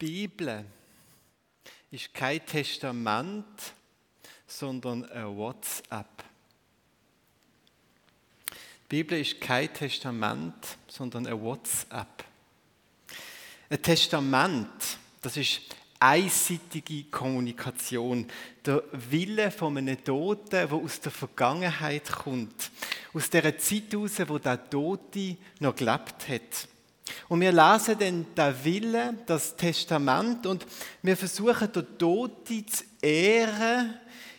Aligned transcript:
Bibel 0.00 0.64
ist 1.90 2.14
kein 2.14 2.44
Testament, 2.46 3.74
sondern 4.46 5.04
ein 5.10 5.36
WhatsApp. 5.36 6.24
Die 8.50 8.88
Bibel 8.88 9.20
ist 9.20 9.38
kein 9.42 9.70
Testament, 9.74 10.54
sondern 10.88 11.26
ein 11.26 11.38
WhatsApp. 11.38 12.24
Ein 13.68 13.82
Testament, 13.82 14.98
das 15.20 15.36
ist 15.36 15.60
einseitige 15.98 17.04
Kommunikation, 17.10 18.26
der 18.64 18.82
Wille 18.92 19.50
von 19.50 19.76
einem 19.76 20.02
Toten, 20.02 20.48
der 20.48 20.72
aus 20.72 20.98
der 21.00 21.12
Vergangenheit 21.12 22.10
kommt, 22.10 22.70
aus 23.12 23.28
der 23.28 23.58
Zeit 23.58 23.92
heraus, 23.92 24.12
wo 24.26 24.38
der 24.38 24.70
Tote 24.70 25.36
noch 25.58 25.76
gelebt 25.76 26.26
hat. 26.26 26.69
Und 27.28 27.40
wir 27.40 27.52
lesen 27.52 27.96
dann 27.98 28.26
den 28.34 28.64
Wille, 28.64 29.14
das 29.26 29.56
Testament 29.56 30.46
und 30.46 30.66
wir 31.02 31.16
versuchen, 31.16 31.72
den 31.72 31.98
Toten 31.98 32.66
zu 32.66 32.84
ehren, 33.00 33.94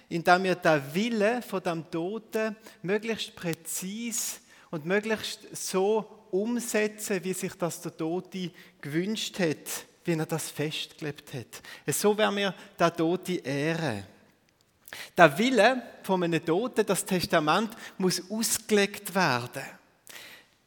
indem 0.10 0.44
wir 0.44 0.56
den 0.56 0.82
Wille 0.94 1.42
von 1.42 1.64
dem 1.64 1.90
Toten 1.90 2.56
möglichst 2.82 3.36
präzise 3.36 4.38
und 4.70 4.86
möglichst 4.86 5.56
so 5.56 6.26
umsetzen, 6.32 7.24
wie 7.24 7.34
sich 7.34 7.54
das 7.56 7.82
der 7.82 7.96
Tote 7.96 8.52
gewünscht 8.82 9.40
hat, 9.40 9.86
wie 10.04 10.14
er 10.14 10.26
das 10.26 10.50
festgelebt 10.50 11.34
hat. 11.34 11.94
So 11.94 12.18
werden 12.18 12.36
wir 12.38 12.56
den 12.80 12.94
Toten 12.96 13.40
ehren. 13.44 14.04
Der 15.18 15.38
Wille 15.38 15.84
von 16.04 16.24
einem 16.24 16.44
Toten, 16.44 16.86
das 16.86 17.06
Testament, 17.06 17.76
muss 17.98 18.22
ausgelegt 18.30 19.14
werden. 19.14 19.64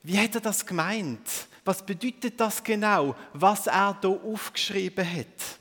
Wie 0.03 0.19
hat 0.19 0.35
er 0.35 0.41
das 0.41 0.65
gemeint? 0.65 1.29
Was 1.65 1.85
bedeutet 1.85 2.39
das 2.39 2.63
genau, 2.63 3.17
was 3.33 3.67
er 3.67 3.97
da 4.01 4.09
aufgeschrieben 4.09 5.11
hat? 5.11 5.59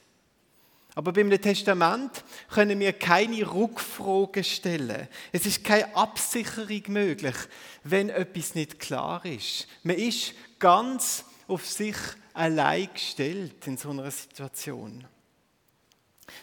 Aber 0.95 1.11
beim 1.11 1.29
Testament 1.41 2.23
können 2.49 2.79
wir 2.79 2.93
keine 2.93 3.51
Rückfragen 3.51 4.43
stellen. 4.43 5.07
Es 5.31 5.45
ist 5.45 5.63
keine 5.63 5.95
Absicherung 5.95 6.83
möglich, 6.89 7.35
wenn 7.83 8.09
etwas 8.09 8.53
nicht 8.53 8.79
klar 8.79 9.25
ist. 9.25 9.67
Man 9.81 9.95
ist 9.95 10.33
ganz 10.59 11.25
auf 11.47 11.65
sich 11.65 11.95
allein 12.33 12.89
gestellt 12.93 13.65
in 13.65 13.77
so 13.77 13.89
einer 13.89 14.11
Situation. 14.11 15.03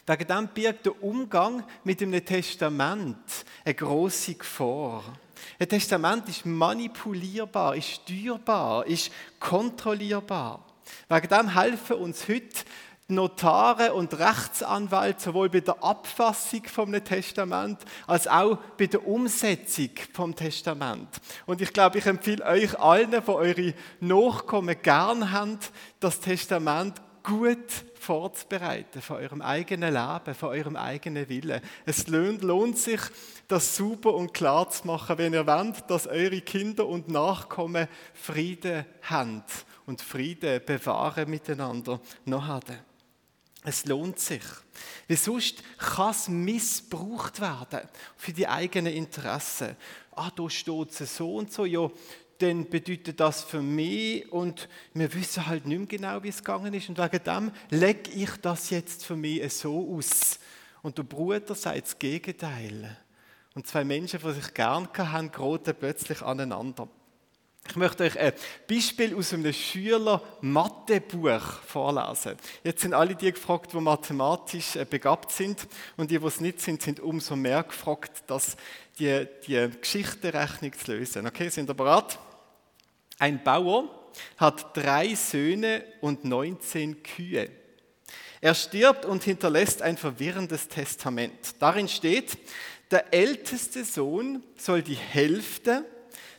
Wegen 0.07 0.27
dem 0.27 0.49
birgt 0.49 0.87
der 0.87 1.03
Umgang 1.03 1.65
mit 1.85 2.01
dem 2.01 2.13
Testament 2.25 3.45
eine 3.65 3.75
grosse 3.75 4.35
Gefahr. 4.35 5.05
Ein 5.59 5.69
Testament 5.69 6.29
ist 6.29 6.47
manipulierbar, 6.47 7.77
ist 7.77 7.89
steuerbar, 7.89 8.87
ist 8.87 9.11
kontrollierbar. 9.39 10.65
Wegen 11.09 11.29
dem 11.29 11.55
helfen 11.55 11.97
uns 11.97 12.29
heute 12.29 12.65
Notare 13.11 13.93
und 13.93 14.15
Rechtsanwälte 14.19 15.21
sowohl 15.25 15.51
bei 15.51 15.61
der 15.61 15.83
Abfassung 15.83 16.63
vom 16.65 16.93
Testament 17.05 17.79
als 18.07 18.27
auch 18.27 18.59
bei 18.79 18.87
der 18.87 19.07
Umsetzung 19.07 19.91
vom 20.13 20.35
Testament. 20.35 21.09
Und 21.47 21.61
ich 21.61 21.73
glaube, 21.73 21.99
ich 21.99 22.07
empfehle 22.07 22.45
euch 22.45 22.79
allen, 22.79 23.11
die 23.11 23.29
eure 23.29 23.75
Nachkommen 24.01 24.77
gern 24.81 25.33
haben, 25.33 25.59
das 25.99 26.21
Testament 26.21 27.01
gut 27.23 27.85
vorzubereiten 27.95 29.03
von 29.03 29.17
eurem 29.17 29.43
eigenen 29.43 29.95
Leben, 29.95 30.35
von 30.35 30.49
eurem 30.51 30.77
eigenen 30.77 31.29
Willen. 31.29 31.61
Es 31.85 32.07
lohnt, 32.07 32.43
lohnt 32.43 32.79
sich, 32.79 33.01
das 33.49 33.77
super 33.77 34.15
und 34.15 34.33
klar 34.33 34.71
zu 34.71 34.87
machen, 34.87 35.19
wenn 35.19 35.35
ihr 35.35 35.47
wollt, 35.47 35.89
dass 35.89 36.07
eure 36.07 36.41
Kinder 36.41 36.87
und 36.87 37.09
Nachkommen 37.09 37.89
Frieden 38.15 38.85
haben 39.03 39.43
und 39.87 40.01
Frieden 40.01 40.61
bewahren 40.65 41.29
miteinander 41.29 42.01
noch 42.25 42.47
haben. 42.47 42.79
Es 43.63 43.85
lohnt 43.85 44.19
sich. 44.19 44.43
Wie 45.07 45.17
sonst 45.17 45.63
kann 45.79 46.11
es 46.11 46.29
missbraucht 46.29 47.41
werden 47.41 47.89
für 48.17 48.33
die 48.33 48.49
eigenen 48.49 48.95
Interessen. 48.95 49.77
Ah, 50.13 50.31
da 50.35 50.49
steht 50.49 50.95
so 50.95 51.37
und 51.37 51.53
so, 51.53 51.67
ja, 51.67 51.91
dann 52.41 52.69
bedeutet 52.69 53.21
das 53.21 53.43
für 53.43 53.61
mich 53.61 54.31
und 54.33 54.69
wir 54.95 55.13
wissen 55.15 55.47
halt 55.47 55.67
nicht 55.67 55.79
mehr 55.79 55.87
genau, 55.87 56.23
wie 56.23 56.29
es 56.29 56.39
gegangen 56.39 56.75
ist 56.75 56.89
und 56.89 56.99
wegen 56.99 57.25
dem 57.25 57.53
lege 57.71 58.11
ich 58.11 58.31
das 58.43 58.71
jetzt 58.71 59.05
für 59.05 59.17
mich 59.17 59.53
so 59.53 59.97
aus. 59.97 60.39
Und 60.83 60.97
der 60.97 61.03
Bruder 61.03 61.55
sagt 61.55 61.83
das 61.83 61.99
Gegenteil. 61.99 62.97
Und 63.55 63.67
zwei 63.67 63.85
Menschen, 63.85 64.21
die 64.25 64.33
sich 64.33 64.55
gern 64.55 64.89
haben, 64.97 65.31
geraten 65.31 65.75
plötzlich 65.79 66.23
aneinander. 66.23 66.89
Ich 67.69 67.77
möchte 67.77 68.05
euch 68.05 68.19
ein 68.19 68.33
Beispiel 68.69 69.15
aus 69.15 69.33
einem 69.33 69.53
Schüler-Mathebuch 69.53 71.43
vorlesen. 71.67 72.37
Jetzt 72.65 72.83
sind 72.83 72.95
alle 72.95 73.15
die 73.15 73.31
gefragt, 73.31 73.73
die 73.73 73.81
mathematisch 73.81 74.77
äh, 74.77 74.85
begabt 74.85 75.31
sind 75.31 75.69
und 75.97 76.11
die, 76.11 76.19
die 76.19 76.27
es 76.27 76.41
nicht 76.41 76.61
sind, 76.61 76.83
sind 76.83 77.01
umso 77.01 77.37
mehr 77.37 77.63
gefragt, 77.63 78.25
dass 78.27 78.57
die, 78.99 79.27
die 79.47 79.71
Geschichtenrechnung 79.81 80.73
zu 80.73 80.93
lösen. 80.93 81.27
Okay, 81.27 81.49
sind 81.49 81.71
ihr 81.71 81.75
bereit? 81.75 82.19
Ein 83.21 83.45
Bauer 83.45 84.13
hat 84.37 84.77
drei 84.77 85.15
Söhne 85.15 85.85
und 86.01 86.25
19 86.25 87.05
Kühe. 87.05 87.51
Er 88.41 88.55
stirbt 88.55 89.05
und 89.05 89.23
hinterlässt 89.23 89.83
ein 89.83 89.97
verwirrendes 89.97 90.67
Testament. 90.67 91.55
Darin 91.61 91.87
steht, 91.87 92.39
der 92.91 93.15
älteste 93.15 93.85
Sohn 93.85 94.43
soll 94.57 94.83
die 94.83 94.97
Hälfte 94.97 95.85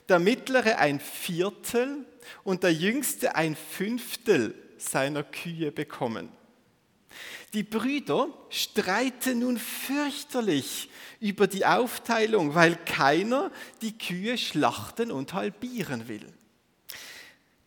der 0.09 0.20
mittlere 0.20 0.78
ein 0.78 1.00
Viertel 1.00 2.06
und 2.44 2.64
der 2.64 2.74
jüngste 2.74 3.36
ein 3.36 3.56
Fünftel 3.56 4.53
seiner 4.78 5.24
Kühe 5.24 5.72
bekommen. 5.72 6.30
Die 7.53 7.64
Brüder 7.64 8.28
streiten 8.50 9.40
nun 9.40 9.58
fürchterlich 9.58 10.90
über 11.22 11.47
die 11.47 11.66
Aufteilung, 11.66 12.56
weil 12.56 12.75
keiner 12.75 13.52
die 13.81 13.97
Kühe 13.97 14.38
schlachten 14.38 15.12
und 15.12 15.34
halbieren 15.34 16.09
will. 16.09 16.25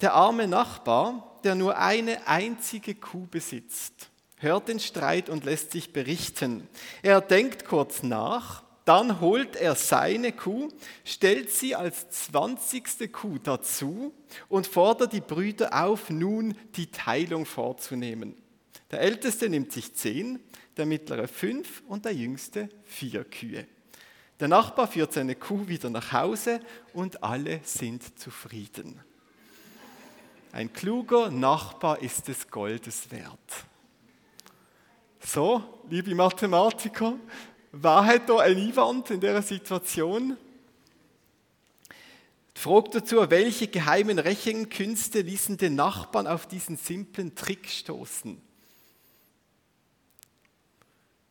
Der 0.01 0.15
arme 0.15 0.49
Nachbar, 0.49 1.39
der 1.45 1.55
nur 1.55 1.79
eine 1.79 2.27
einzige 2.27 2.95
Kuh 2.95 3.27
besitzt, 3.31 4.11
hört 4.39 4.69
den 4.69 4.81
Streit 4.81 5.29
und 5.29 5.45
lässt 5.45 5.73
sich 5.73 5.93
berichten. 5.93 6.69
Er 7.03 7.21
denkt 7.21 7.65
kurz 7.65 8.03
nach 8.03 8.65
dann 8.85 9.21
holt 9.21 9.57
er 9.57 9.75
seine 9.75 10.33
Kuh, 10.33 10.69
stellt 11.05 11.51
sie 11.51 11.75
als 11.75 12.11
zwanzigste 12.11 13.09
Kuh 13.09 13.39
dazu 13.39 14.13
und 14.49 14.67
fordert 14.67 15.13
die 15.13 15.23
Brüder 15.23 15.85
auf, 15.85 16.11
nun 16.11 16.55
die 16.77 16.91
Teilung 16.91 17.47
vorzunehmen. 17.47 18.37
Der 18.91 19.01
Älteste 19.01 19.49
nimmt 19.49 19.73
sich 19.73 19.95
zehn, 19.95 20.39
der 20.77 20.87
Mittlere 20.87 21.29
fünf 21.29 21.83
und 21.89 22.05
der 22.05 22.15
Jüngste 22.15 22.69
vier 22.85 23.25
Kühe. 23.25 23.67
Der 24.41 24.49
Nachbar 24.49 24.89
führt 24.89 25.13
seine 25.13 25.35
Kuh 25.35 25.67
wieder 25.69 25.89
nach 25.89 26.13
Hause 26.13 26.61
und 26.93 27.23
alle 27.23 27.61
sind 27.63 28.19
zufrieden. 28.19 29.01
Ein 30.55 30.73
kluger 30.73 31.33
Nachbar 31.33 32.01
ist 32.01 32.29
des 32.29 32.49
Goldes 32.49 33.11
wert. 33.11 33.67
So, 35.19 35.61
liebe 35.91 36.15
Mathematiker, 36.15 37.15
Wer 37.73 38.05
hat 38.05 38.29
da 38.29 38.37
einen 38.37 38.69
Einwand 38.69 39.11
in 39.11 39.19
dieser 39.19 39.43
Situation? 39.43 40.37
Die 42.57 42.61
Frage 42.61 42.91
dazu, 42.91 43.29
welche 43.29 43.67
geheimen 43.67 44.21
Rechenkünste 44.21 45.23
ließen 45.23 45.57
den 45.57 45.75
Nachbarn 45.75 46.29
auf 46.29 46.47
diesen 46.47 46.77
simplen 46.77 47.35
Trick 47.35 47.69
stoßen? 47.69 48.41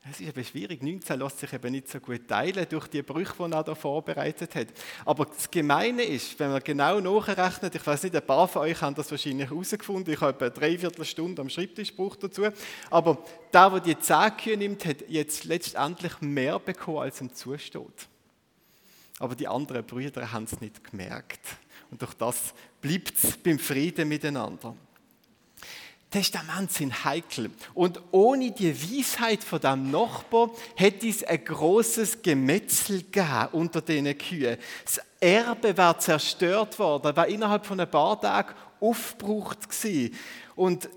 Es 0.10 0.20
ist 0.20 0.28
eben 0.28 0.44
schwierig, 0.44 0.84
19 0.84 1.18
lässt 1.18 1.40
sich 1.40 1.54
eben 1.54 1.72
nicht 1.72 1.88
so 1.88 1.98
gut 2.02 2.28
teilen 2.28 2.66
durch 2.70 2.88
die 2.88 3.02
Brüche, 3.02 3.36
die 3.38 3.54
er 3.54 3.64
da 3.64 3.74
vorbereitet 3.74 4.54
hat. 4.54 4.68
Aber 5.06 5.26
das 5.26 5.50
Gemeine 5.50 6.04
ist, 6.04 6.38
wenn 6.40 6.52
man 6.52 6.62
genau 6.62 7.00
nachrechnet, 7.00 7.74
ich 7.74 7.88
weiß 7.88 8.04
nicht, 8.04 8.16
ein 8.16 8.26
paar 8.26 8.50
von 8.50 8.64
euch 8.64 8.82
haben 8.82 8.96
das 8.96 9.10
wahrscheinlich 9.12 9.50
herausgefunden, 9.50 10.14
ich 10.14 10.20
habe 10.20 10.34
etwa 10.34 10.46
eine 10.46 10.54
Dreiviertelstunde 10.54 11.42
am 11.42 11.50
Schreibtisch 11.50 11.94
dazu, 12.20 12.50
aber 12.90 13.24
der, 13.54 13.70
der 13.70 13.80
die 13.80 13.98
10 13.98 14.38
Kühe 14.38 14.58
nimmt, 14.58 14.86
hat 14.86 15.08
jetzt 15.08 15.46
letztendlich 15.46 16.20
mehr 16.20 16.60
bekommen, 16.60 16.98
als 16.98 17.22
ihm 17.22 17.34
zusteht. 17.34 18.10
Aber 19.20 19.36
die 19.36 19.48
anderen 19.48 19.86
Brüder 19.86 20.34
haben 20.34 20.44
es 20.44 20.60
nicht 20.60 20.84
gemerkt. 20.84 21.40
Und 21.92 22.02
durch 22.02 22.14
das 22.16 22.54
bleibt 22.82 23.14
es 23.24 23.38
beim 23.38 23.58
Frieden 23.58 24.10
miteinander. 24.10 24.76
Testament 26.14 26.72
sind 26.72 27.04
heikel. 27.04 27.50
Und 27.74 28.00
ohne 28.12 28.52
die 28.52 28.72
Weisheit 28.72 29.44
von 29.44 29.60
dem 29.60 29.90
Nachbar 29.90 30.52
hätte 30.76 31.08
es 31.08 31.24
ein 31.24 31.44
großes 31.44 32.22
Gemetzel 32.22 33.02
gegeben 33.02 33.48
unter 33.54 33.82
den 33.82 34.16
Kühen. 34.16 34.58
Das 34.86 35.02
Erbe 35.20 35.76
war 35.76 35.98
zerstört 35.98 36.78
worden, 36.78 37.16
war 37.16 37.28
innerhalb 37.28 37.66
von 37.66 37.80
ein 37.80 37.90
paar 37.90 38.22
Tagen 38.22 38.54
aufgebraucht 38.80 39.68
gewesen. 39.68 40.14
Und 40.56 40.88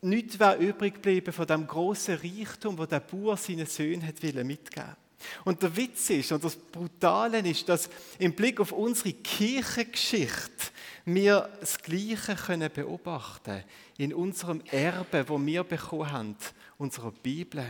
nichts 0.00 0.40
war 0.40 0.56
übrig 0.56 0.94
geblieben 0.94 1.34
von 1.34 1.46
dem 1.46 1.66
großen 1.66 2.16
Reichtum, 2.16 2.78
wo 2.78 2.86
der 2.86 3.00
Bauer 3.00 3.36
seinen 3.36 3.66
Söhnen 3.66 4.10
mitgeben 4.46 4.96
Und 5.44 5.62
der 5.62 5.76
Witz 5.76 6.08
ist 6.08 6.32
und 6.32 6.42
das 6.42 6.56
Brutale 6.56 7.40
ist, 7.40 7.68
dass 7.68 7.90
im 8.18 8.32
Blick 8.32 8.58
auf 8.58 8.72
unsere 8.72 9.12
Kirchengeschichte 9.12 10.72
wir 11.04 11.48
das 11.60 11.78
Gleiche 11.78 12.36
können 12.36 12.70
beobachten 12.72 13.64
in 13.98 14.14
unserem 14.14 14.62
Erbe, 14.70 15.28
wo 15.28 15.44
wir 15.44 15.64
bekommen 15.64 16.10
haben, 16.10 16.36
unserer 16.78 17.12
Bibel. 17.12 17.64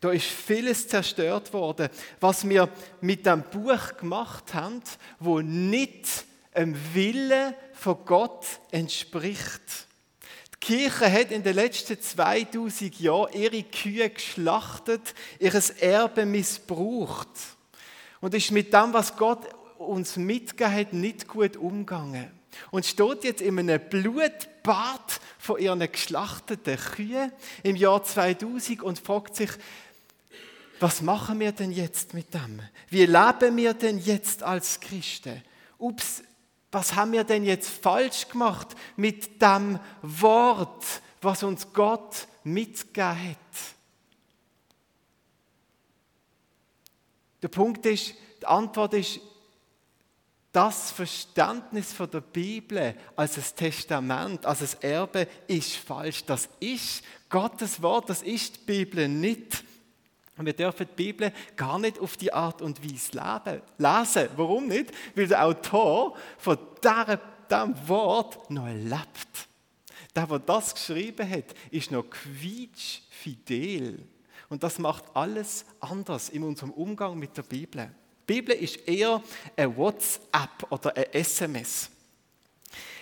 Da 0.00 0.10
ist 0.10 0.26
vieles 0.26 0.88
zerstört 0.88 1.52
worden, 1.52 1.88
was 2.20 2.48
wir 2.48 2.68
mit 3.00 3.26
dem 3.26 3.42
Buch 3.42 3.96
gemacht 3.98 4.54
haben, 4.54 4.82
wo 5.18 5.40
nicht 5.40 6.24
dem 6.56 6.76
Willen 6.94 7.54
von 7.72 7.98
Gott 8.04 8.46
entspricht. 8.70 9.86
Die 10.54 10.66
Kirche 10.66 11.10
hat 11.10 11.32
in 11.32 11.42
den 11.42 11.54
letzten 11.56 12.00
2000 12.00 13.00
Jahren 13.00 13.32
ihre 13.32 13.62
Kühe 13.64 14.10
geschlachtet, 14.10 15.14
ihres 15.38 15.70
Erbe 15.70 16.24
missbraucht 16.24 17.28
und 18.20 18.34
ist 18.34 18.52
mit 18.52 18.72
dem, 18.72 18.92
was 18.92 19.16
Gott 19.16 19.48
uns 19.78 20.16
mitgegeben 20.16 20.72
hat, 20.72 20.92
nicht 20.92 21.26
gut 21.26 21.56
umgegangen. 21.56 22.41
Und 22.70 22.86
steht 22.86 23.24
jetzt 23.24 23.42
in 23.42 23.58
einem 23.58 23.80
Blutbad 23.88 25.20
von 25.38 25.58
ihren 25.58 25.90
geschlachteten 25.90 26.76
Kühen 26.76 27.32
im 27.62 27.76
Jahr 27.76 28.02
2000 28.02 28.82
und 28.82 28.98
fragt 28.98 29.36
sich, 29.36 29.50
was 30.80 31.00
machen 31.00 31.38
wir 31.38 31.52
denn 31.52 31.70
jetzt 31.70 32.12
mit 32.12 32.34
dem? 32.34 32.60
Wie 32.88 33.06
leben 33.06 33.56
wir 33.56 33.74
denn 33.74 33.98
jetzt 33.98 34.42
als 34.42 34.80
Christen? 34.80 35.42
Ups, 35.78 36.22
was 36.72 36.94
haben 36.94 37.12
wir 37.12 37.24
denn 37.24 37.44
jetzt 37.44 37.68
falsch 37.68 38.28
gemacht 38.28 38.68
mit 38.96 39.40
dem 39.40 39.78
Wort, 40.00 40.84
was 41.20 41.42
uns 41.42 41.72
Gott 41.72 42.26
mitgegeben 42.44 43.30
hat? 43.30 43.36
Der 47.42 47.48
Punkt 47.48 47.84
ist, 47.86 48.14
die 48.40 48.46
Antwort 48.46 48.94
ist, 48.94 49.20
das 50.52 50.90
Verständnis 50.90 51.94
von 51.94 52.10
der 52.10 52.20
Bibel 52.20 52.94
als 53.16 53.38
ein 53.38 53.56
Testament, 53.56 54.44
als 54.44 54.62
ein 54.62 54.82
Erbe 54.82 55.26
ist 55.46 55.76
falsch. 55.76 56.24
Das 56.24 56.48
ist 56.60 57.02
Gottes 57.30 57.80
Wort, 57.80 58.10
das 58.10 58.22
ist 58.22 58.56
die 58.56 58.64
Bibel 58.66 59.08
nicht. 59.08 59.64
Und 60.36 60.46
wir 60.46 60.52
dürfen 60.52 60.86
die 60.90 60.94
Bibel 60.94 61.32
gar 61.56 61.78
nicht 61.78 61.98
auf 61.98 62.18
die 62.18 62.32
Art 62.32 62.60
und 62.60 62.84
Weise 62.84 63.62
lesen. 63.78 64.28
Warum 64.36 64.68
nicht? 64.68 64.92
Weil 65.14 65.28
der 65.28 65.44
Autor 65.44 66.16
von 66.38 66.58
diesem 66.82 67.88
Wort 67.88 68.50
noch 68.50 68.68
lebt. 68.68 69.48
Der, 70.14 70.26
der 70.26 70.38
das 70.38 70.74
geschrieben 70.74 71.28
hat, 71.28 71.54
ist 71.70 71.90
noch 71.90 72.04
quietschfidel. 72.04 74.06
Und 74.50 74.62
das 74.62 74.78
macht 74.78 75.04
alles 75.14 75.64
anders 75.80 76.28
in 76.28 76.42
unserem 76.42 76.72
Umgang 76.72 77.18
mit 77.18 77.36
der 77.36 77.42
Bibel. 77.42 77.90
Die 78.28 78.34
Bibel 78.34 78.54
ist 78.54 78.76
eher 78.88 79.22
ein 79.56 79.76
WhatsApp 79.76 80.66
oder 80.70 80.96
ein 80.96 81.06
SMS. 81.12 81.90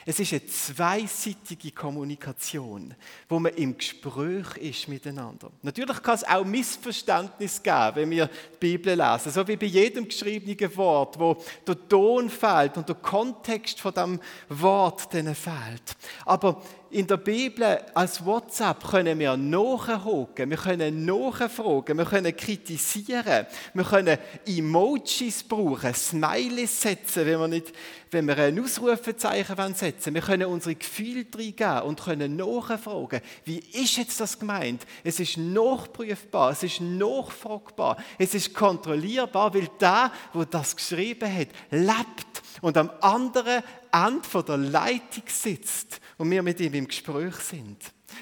Es 0.06 0.18
ist 0.18 0.32
eine 0.32 0.46
zweiseitige 0.46 1.72
Kommunikation, 1.72 2.94
wo 3.28 3.38
man 3.38 3.52
im 3.54 3.76
Gespräch 3.76 4.56
ist 4.56 4.88
miteinander. 4.88 5.50
Natürlich 5.62 6.02
kann 6.02 6.14
es 6.14 6.24
auch 6.24 6.44
Missverständnis 6.44 7.62
geben, 7.62 7.92
wenn 7.94 8.10
wir 8.10 8.26
die 8.26 8.56
Bibel 8.58 8.94
lesen, 8.94 9.30
so 9.30 9.46
wie 9.46 9.56
bei 9.56 9.66
jedem 9.66 10.08
geschriebenen 10.08 10.76
Wort, 10.76 11.18
wo 11.18 11.36
der 11.66 11.88
Ton 11.88 12.30
fehlt 12.30 12.78
und 12.78 12.88
der 12.88 12.96
Kontext 12.96 13.80
von 13.80 13.92
dem 13.92 14.20
Wort 14.48 15.08
fehlt. 15.12 15.96
Aber 16.24 16.62
in 16.90 17.06
der 17.06 17.18
Bibel 17.18 17.80
als 17.94 18.24
WhatsApp 18.24 18.88
können 18.88 19.18
wir 19.18 19.36
nachhocken, 19.36 20.50
wir 20.50 20.56
können 20.56 21.04
nachfragen, 21.04 21.96
wir 21.96 22.04
können 22.04 22.36
kritisieren, 22.36 23.46
wir 23.74 23.84
können 23.84 24.18
Emojis 24.46 25.44
brauchen, 25.44 25.94
Smileys 25.94 26.80
setzen, 26.80 27.26
wenn 27.26 27.38
wir, 27.38 27.48
nicht, 27.48 27.72
wenn 28.10 28.26
wir 28.26 28.36
ein 28.38 28.58
Ausrufezeichen 28.58 29.74
setzen 29.74 30.06
wollen. 30.06 30.14
Wir 30.14 30.22
können 30.22 30.46
unsere 30.46 30.74
Gefühle 30.74 31.26
reingeben 31.32 31.82
und 31.82 32.00
können 32.02 32.36
nachfragen, 32.36 33.20
wie 33.44 33.58
ist 33.58 33.96
jetzt 33.96 34.20
das 34.20 34.38
gemeint? 34.38 34.84
Es 35.04 35.20
ist 35.20 35.36
nachprüfbar, 35.36 36.50
es 36.50 36.64
ist 36.64 36.80
nachfragbar, 36.80 37.98
es 38.18 38.34
ist 38.34 38.52
kontrollierbar, 38.52 39.54
weil 39.54 39.68
der, 39.80 40.10
der 40.34 40.46
das 40.46 40.74
geschrieben 40.74 41.32
hat, 41.32 41.48
lebt 41.70 42.39
und 42.60 42.76
am 42.76 42.90
anderen 43.00 43.62
Ende 43.92 44.44
der 44.44 44.56
Leitung 44.56 45.24
sitzt 45.26 46.00
und 46.18 46.30
wir 46.30 46.42
mit 46.42 46.60
ihm 46.60 46.74
im 46.74 46.88
Gespräch 46.88 47.34
sind. 47.36 47.78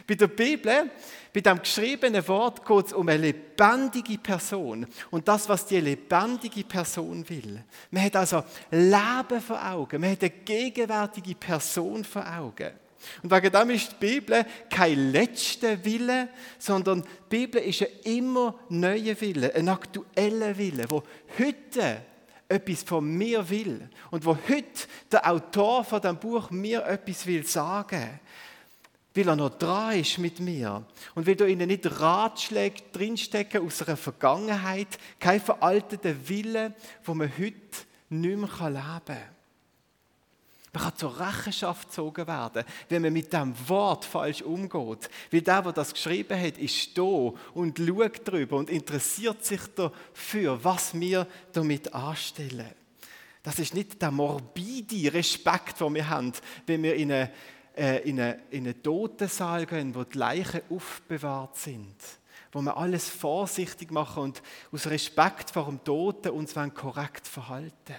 Bei 0.06 0.14
der 0.14 0.28
Bibel, 0.28 0.90
bei 1.32 1.40
dem 1.40 1.58
geschriebenen 1.58 2.26
Wort, 2.28 2.64
geht 2.64 2.86
es 2.86 2.92
um 2.92 3.08
eine 3.08 3.22
lebendige 3.22 4.18
Person 4.18 4.86
und 5.10 5.28
das, 5.28 5.48
was 5.48 5.66
die 5.66 5.80
lebendige 5.80 6.64
Person 6.64 7.28
will. 7.28 7.64
Man 7.90 8.04
hat 8.04 8.16
also 8.16 8.44
Leben 8.70 9.40
vor 9.40 9.64
Augen, 9.64 10.00
man 10.00 10.12
hat 10.12 10.22
eine 10.22 10.30
gegenwärtige 10.30 11.34
Person 11.34 12.04
vor 12.04 12.24
Augen. 12.26 12.70
Und 13.22 13.30
wegen 13.30 13.52
dem 13.52 13.70
ist 13.70 13.92
die 13.92 14.06
Bibel 14.06 14.44
kein 14.68 15.12
letzter 15.12 15.84
Wille, 15.84 16.28
sondern 16.58 17.02
die 17.02 17.46
Bibel 17.46 17.62
ist 17.62 17.82
ein 17.82 17.88
immer 18.04 18.58
neuer 18.68 19.20
Wille, 19.20 19.54
ein 19.54 19.68
aktueller 19.68 20.58
Wille, 20.58 20.84
wo 20.88 21.02
heute 21.38 22.02
etwas 22.48 22.82
von 22.82 23.04
mir 23.04 23.48
will 23.50 23.88
und 24.10 24.24
wo 24.24 24.36
heute 24.48 24.88
der 25.12 25.30
Autor 25.30 25.84
von 25.84 26.00
dem 26.00 26.16
Buch 26.16 26.50
mir 26.50 26.84
etwas 26.86 27.26
will 27.26 27.46
sagen, 27.46 28.20
weil 29.14 29.28
er 29.28 29.36
noch 29.36 29.58
dran 29.58 29.98
ist 29.98 30.18
mit 30.18 30.40
mir 30.40 30.84
und 31.14 31.26
will 31.26 31.36
da 31.36 31.44
ihnen 31.44 31.68
nicht 31.68 32.00
Ratschläge 32.00 32.82
drinstecken 32.92 33.66
aus 33.66 33.82
einer 33.82 33.96
Vergangenheit, 33.96 34.98
kein 35.18 35.40
veralteter 35.40 36.14
Wille, 36.28 36.74
wo 37.04 37.14
man 37.14 37.30
heute 37.36 37.54
nicht 38.08 38.38
mehr 38.38 38.70
leben 38.70 39.04
kann. 39.04 39.37
Man 40.78 40.90
kann 40.90 40.96
zur 40.96 41.18
Rechenschaft 41.18 41.88
gezogen 41.88 42.24
werden, 42.28 42.62
wenn 42.88 43.02
man 43.02 43.12
mit 43.12 43.32
dem 43.32 43.52
Wort 43.68 44.04
falsch 44.04 44.42
umgeht. 44.42 45.10
Weil 45.32 45.40
der, 45.40 45.62
der 45.62 45.72
das 45.72 45.92
geschrieben 45.92 46.40
hat, 46.40 46.56
ist 46.56 46.96
da 46.96 47.02
und 47.02 47.78
schaut 47.78 48.20
darüber 48.28 48.58
und 48.58 48.70
interessiert 48.70 49.44
sich 49.44 49.60
dafür, 49.74 50.62
was 50.62 50.94
wir 50.94 51.26
damit 51.52 51.92
anstellen. 51.92 52.70
Das 53.42 53.58
ist 53.58 53.74
nicht 53.74 54.00
der 54.00 54.12
morbide 54.12 55.12
Respekt, 55.12 55.80
den 55.80 55.96
wir 55.96 56.08
haben, 56.08 56.32
wenn 56.66 56.84
wir 56.84 56.94
in 56.94 57.10
einen, 57.10 57.30
äh, 57.76 58.08
in 58.08 58.20
eine, 58.20 58.38
in 58.50 58.64
einen 58.64 58.80
Totensaal 58.80 59.66
gehen, 59.66 59.92
wo 59.96 60.04
die 60.04 60.16
Leichen 60.16 60.60
aufbewahrt 60.70 61.56
sind 61.56 61.96
wo 62.50 62.62
wir 62.62 62.78
alles 62.78 63.10
vorsichtig 63.10 63.90
machen 63.90 64.22
und 64.22 64.42
aus 64.72 64.86
Respekt 64.86 65.50
vor 65.50 65.66
dem 65.66 65.84
Toten 65.84 66.30
uns 66.30 66.54
korrekt 66.74 67.26
verhalten. 67.26 67.94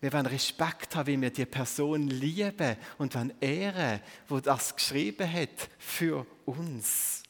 Wir 0.00 0.12
wollen 0.12 0.26
Respekt 0.26 0.94
haben, 0.94 1.06
wie 1.08 1.20
wir 1.20 1.30
die 1.30 1.46
Person 1.46 2.06
lieben 2.06 2.76
und 2.98 3.14
wollen 3.14 3.32
ehren, 3.40 4.00
wo 4.28 4.38
das 4.38 4.76
geschrieben 4.76 5.30
hat 5.30 5.68
für 5.78 6.24
uns. 6.44 7.24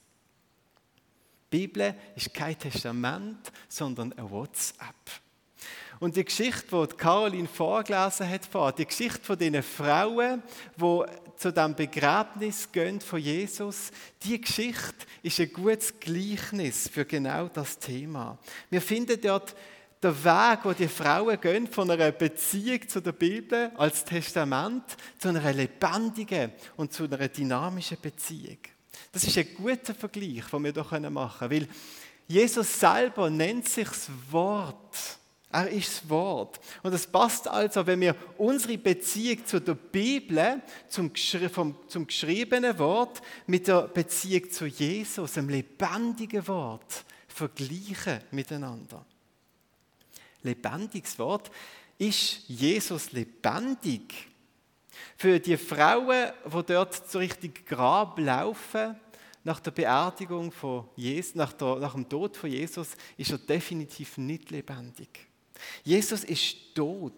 Die 1.51 1.59
Bibel 1.59 1.95
ist 2.15 2.35
kein 2.35 2.59
Testament, 2.59 3.51
sondern 3.69 4.13
ein 4.13 4.31
WhatsApp. 4.31 4.95
Und 5.99 6.15
die 6.15 6.25
Geschichte, 6.25 6.87
die 6.87 6.97
Caroline 6.97 7.49
vorgelesen 7.49 8.29
hat, 8.29 8.79
die 8.79 8.87
Geschichte 8.87 9.21
von 9.21 9.39
den 9.39 9.63
Frauen, 9.63 10.43
die 10.77 11.03
zu 11.37 11.53
dem 11.53 11.75
Begräbnis 11.75 12.71
gehen 12.71 13.01
von 13.01 13.19
Jesus, 13.19 13.91
die 14.23 14.41
Geschichte 14.41 15.07
ist 15.23 15.41
ein 15.41 15.53
gutes 15.53 15.99
Gleichnis 15.99 16.89
für 16.89 17.05
genau 17.05 17.49
das 17.49 17.79
Thema. 17.79 18.39
Wir 18.71 18.83
finden 18.83 19.21
dort 19.21 19.57
der 20.03 20.25
Weg, 20.25 20.61
wo 20.65 20.73
die 20.73 20.89
Frauen 20.89 21.41
gehen, 21.41 21.67
von 21.67 21.91
einer 21.91 22.13
Beziehung 22.13 22.89
zu 22.89 23.01
der 23.01 23.13
Bibel 23.13 23.73
als 23.77 24.05
Testament 24.05 24.85
zu 25.19 25.29
einer 25.29 25.53
lebendigen 25.53 26.53
und 26.77 26.93
zu 26.93 27.05
einer 27.05 27.29
dynamischen 27.29 27.99
Beziehung. 28.01 28.59
Das 29.13 29.25
ist 29.25 29.37
ein 29.39 29.55
guter 29.57 29.95
Vergleich, 29.95 30.45
den 30.53 30.65
wir 30.65 30.73
hier 30.73 31.11
machen 31.11 31.49
können, 31.49 31.51
weil 31.51 31.69
Jesus 32.29 32.79
selber 32.79 33.31
nennt 33.31 33.69
sich 33.69 33.89
das 33.89 34.11
Wort. 34.31 35.19
Er 35.51 35.69
ist 35.71 35.89
das 35.89 36.11
Wort. 36.11 36.61
Und 36.83 36.93
es 36.93 37.07
passt 37.07 37.49
also, 37.49 37.87
wenn 37.87 38.03
wir 38.03 38.15
unsere 38.37 38.77
Beziehung 38.77 39.47
zu 39.47 39.61
der 39.61 39.75
Bibel, 39.75 40.61
zum, 40.89 41.11
vom, 41.51 41.75
zum 41.89 42.07
geschriebenen 42.07 42.79
Wort, 42.79 43.23
mit 43.47 43.67
der 43.67 43.89
Beziehung 43.89 44.51
zu 44.51 44.67
Jesus, 44.67 45.33
dem 45.33 45.49
lebendigen 45.49 46.47
Wort, 46.47 47.05
vergleichen 47.29 48.21
miteinander 48.31 49.07
lebendiges 50.43 51.19
Wort. 51.19 51.51
Ist 51.99 52.49
Jesus 52.49 53.13
lebendig? 53.13 54.29
Für 55.17 55.39
die 55.39 55.57
Frauen, 55.57 56.33
die 56.45 56.63
dort 56.67 57.11
so 57.11 57.19
richtig 57.19 57.67
Grab 57.67 58.19
laufen, 58.19 58.97
nach 59.45 59.61
der 59.61 59.71
Beerdigung 59.71 60.53
von 60.53 60.89
Jesus, 60.97 61.35
nach, 61.35 61.53
der, 61.53 61.77
nach 61.77 61.95
dem 61.95 62.09
Tod 62.09 62.37
von 62.37 62.51
Jesus, 62.51 62.91
ist 63.17 63.31
er 63.31 63.39
definitiv 63.39 64.19
nicht 64.19 64.51
lebendig. 64.51 65.09
Jesus 65.85 66.25
ist 66.25 66.75
tot. 66.75 67.15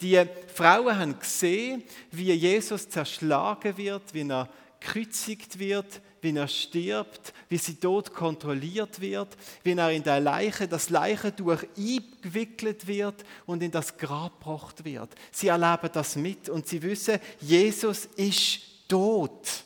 Die 0.00 0.22
Frauen 0.54 0.98
haben 0.98 1.18
gesehen, 1.18 1.82
wie 2.10 2.32
Jesus 2.32 2.88
zerschlagen 2.88 3.76
wird, 3.76 4.12
wie 4.12 4.28
er 4.28 4.48
gekreuzigt 4.80 5.58
wird, 5.58 6.00
wie 6.20 6.36
er 6.36 6.48
stirbt, 6.48 7.32
wie 7.48 7.58
sie 7.58 7.78
dort 7.78 8.12
kontrolliert 8.12 9.00
wird, 9.00 9.36
wie 9.62 9.72
er 9.72 9.90
in 9.90 10.02
der 10.02 10.20
Leiche, 10.20 10.68
das 10.68 10.90
Leichentuch 10.90 11.62
eingewickelt 11.76 12.86
wird 12.86 13.24
und 13.46 13.62
in 13.62 13.70
das 13.70 13.96
Grab 13.96 14.38
gebracht 14.38 14.84
wird. 14.84 15.14
Sie 15.30 15.48
erleben 15.48 15.90
das 15.92 16.16
mit 16.16 16.48
und 16.48 16.66
sie 16.66 16.82
wissen, 16.82 17.18
Jesus 17.40 18.06
ist 18.16 18.60
tot. 18.88 19.64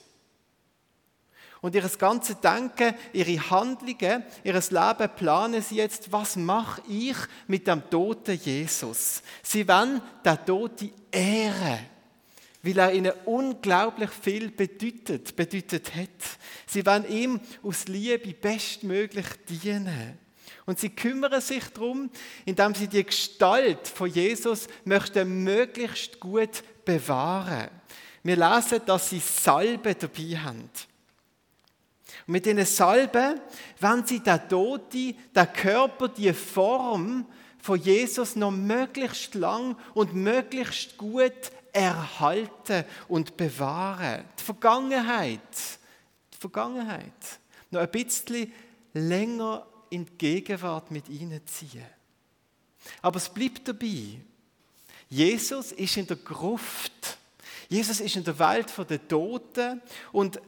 Und 1.61 1.75
ihr 1.75 1.83
ganze 1.99 2.37
Denken, 2.37 2.95
ihre 3.13 3.51
Handlungen, 3.51 4.25
ihr 4.45 4.55
Leben 4.55 5.11
planen 5.15 5.61
sie 5.61 5.77
jetzt, 5.77 6.11
was 6.11 6.37
mache 6.37 6.83
ich 6.89 7.17
mit 7.47 7.67
dem 7.67 7.89
toten 7.91 8.41
Jesus? 8.43 9.23
Sie 9.43 9.69
wollen 9.69 10.01
den 10.25 10.47
Toten 10.47 10.93
ehren 11.13 11.90
weil 12.63 12.79
er 12.79 12.93
ihnen 12.93 13.13
unglaublich 13.25 14.11
viel 14.11 14.51
bedeutet, 14.51 15.35
bedeutet 15.35 15.95
hat. 15.95 16.09
Sie 16.67 16.85
wollen 16.85 17.09
ihm 17.09 17.41
aus 17.63 17.89
Liebe 17.89 18.35
bestmöglich 18.35 19.27
dienen. 19.49 20.19
Und 20.67 20.79
sie 20.79 20.91
kümmern 20.91 21.41
sich 21.41 21.65
darum, 21.69 22.11
indem 22.45 22.75
sie 22.75 22.87
die 22.87 23.05
Gestalt 23.05 23.89
von 23.89 24.11
Jesus 24.11 24.69
möchten 24.85 25.43
möglichst 25.43 26.21
gut 26.21 26.63
bewahren. 26.85 27.71
Wir 28.23 28.37
lesen, 28.37 28.83
dass 28.85 29.09
sie 29.09 29.21
Salbe 29.21 29.95
dabei 29.95 30.39
haben. 30.39 30.71
Und 32.27 32.33
mit 32.33 32.45
diesen 32.45 32.67
Salben 32.67 33.41
wenn 33.81 34.07
sie 34.07 34.21
der 34.21 34.47
Tote, 34.47 35.15
der 35.35 35.47
Körper, 35.47 36.09
die 36.09 36.33
Form 36.33 37.27
von 37.59 37.81
Jesus 37.81 38.37
noch 38.37 38.51
möglichst 38.51 39.35
lang 39.35 39.77
und 39.95 40.15
möglichst 40.15 40.97
gut 40.97 41.51
erhalten 41.73 42.85
und 43.09 43.37
bewahren. 43.37 44.25
Die 44.39 44.43
Vergangenheit, 44.43 45.41
die 46.33 46.39
Vergangenheit, 46.39 47.41
noch 47.71 47.81
ein 47.81 47.91
bisschen 47.91 48.53
länger 48.93 49.67
in 49.91 50.07
die 50.07 50.19
Gegenwart 50.19 50.91
mit 50.91 51.07
ziehen. 51.47 51.87
Aber 53.03 53.17
es 53.17 53.29
bleibt 53.29 53.67
dabei. 53.69 54.21
Jesus 55.09 55.73
ist 55.73 55.97
in 55.97 56.07
der 56.07 56.17
Gruft. 56.17 57.19
Jesus 57.69 58.01
ist 58.01 58.17
in 58.17 58.25
der 58.25 58.39
Welt 58.39 58.73
der 58.89 59.09
Toten 59.09 59.81
und 60.13 60.41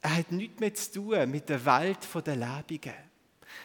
er 0.00 0.16
hat 0.16 0.32
nichts 0.32 0.60
mehr 0.60 0.74
zu 0.74 0.92
tun 0.92 1.30
mit 1.30 1.48
der 1.48 1.64
Welt 1.64 1.98
der 2.24 2.36
Lebenden. 2.36 3.05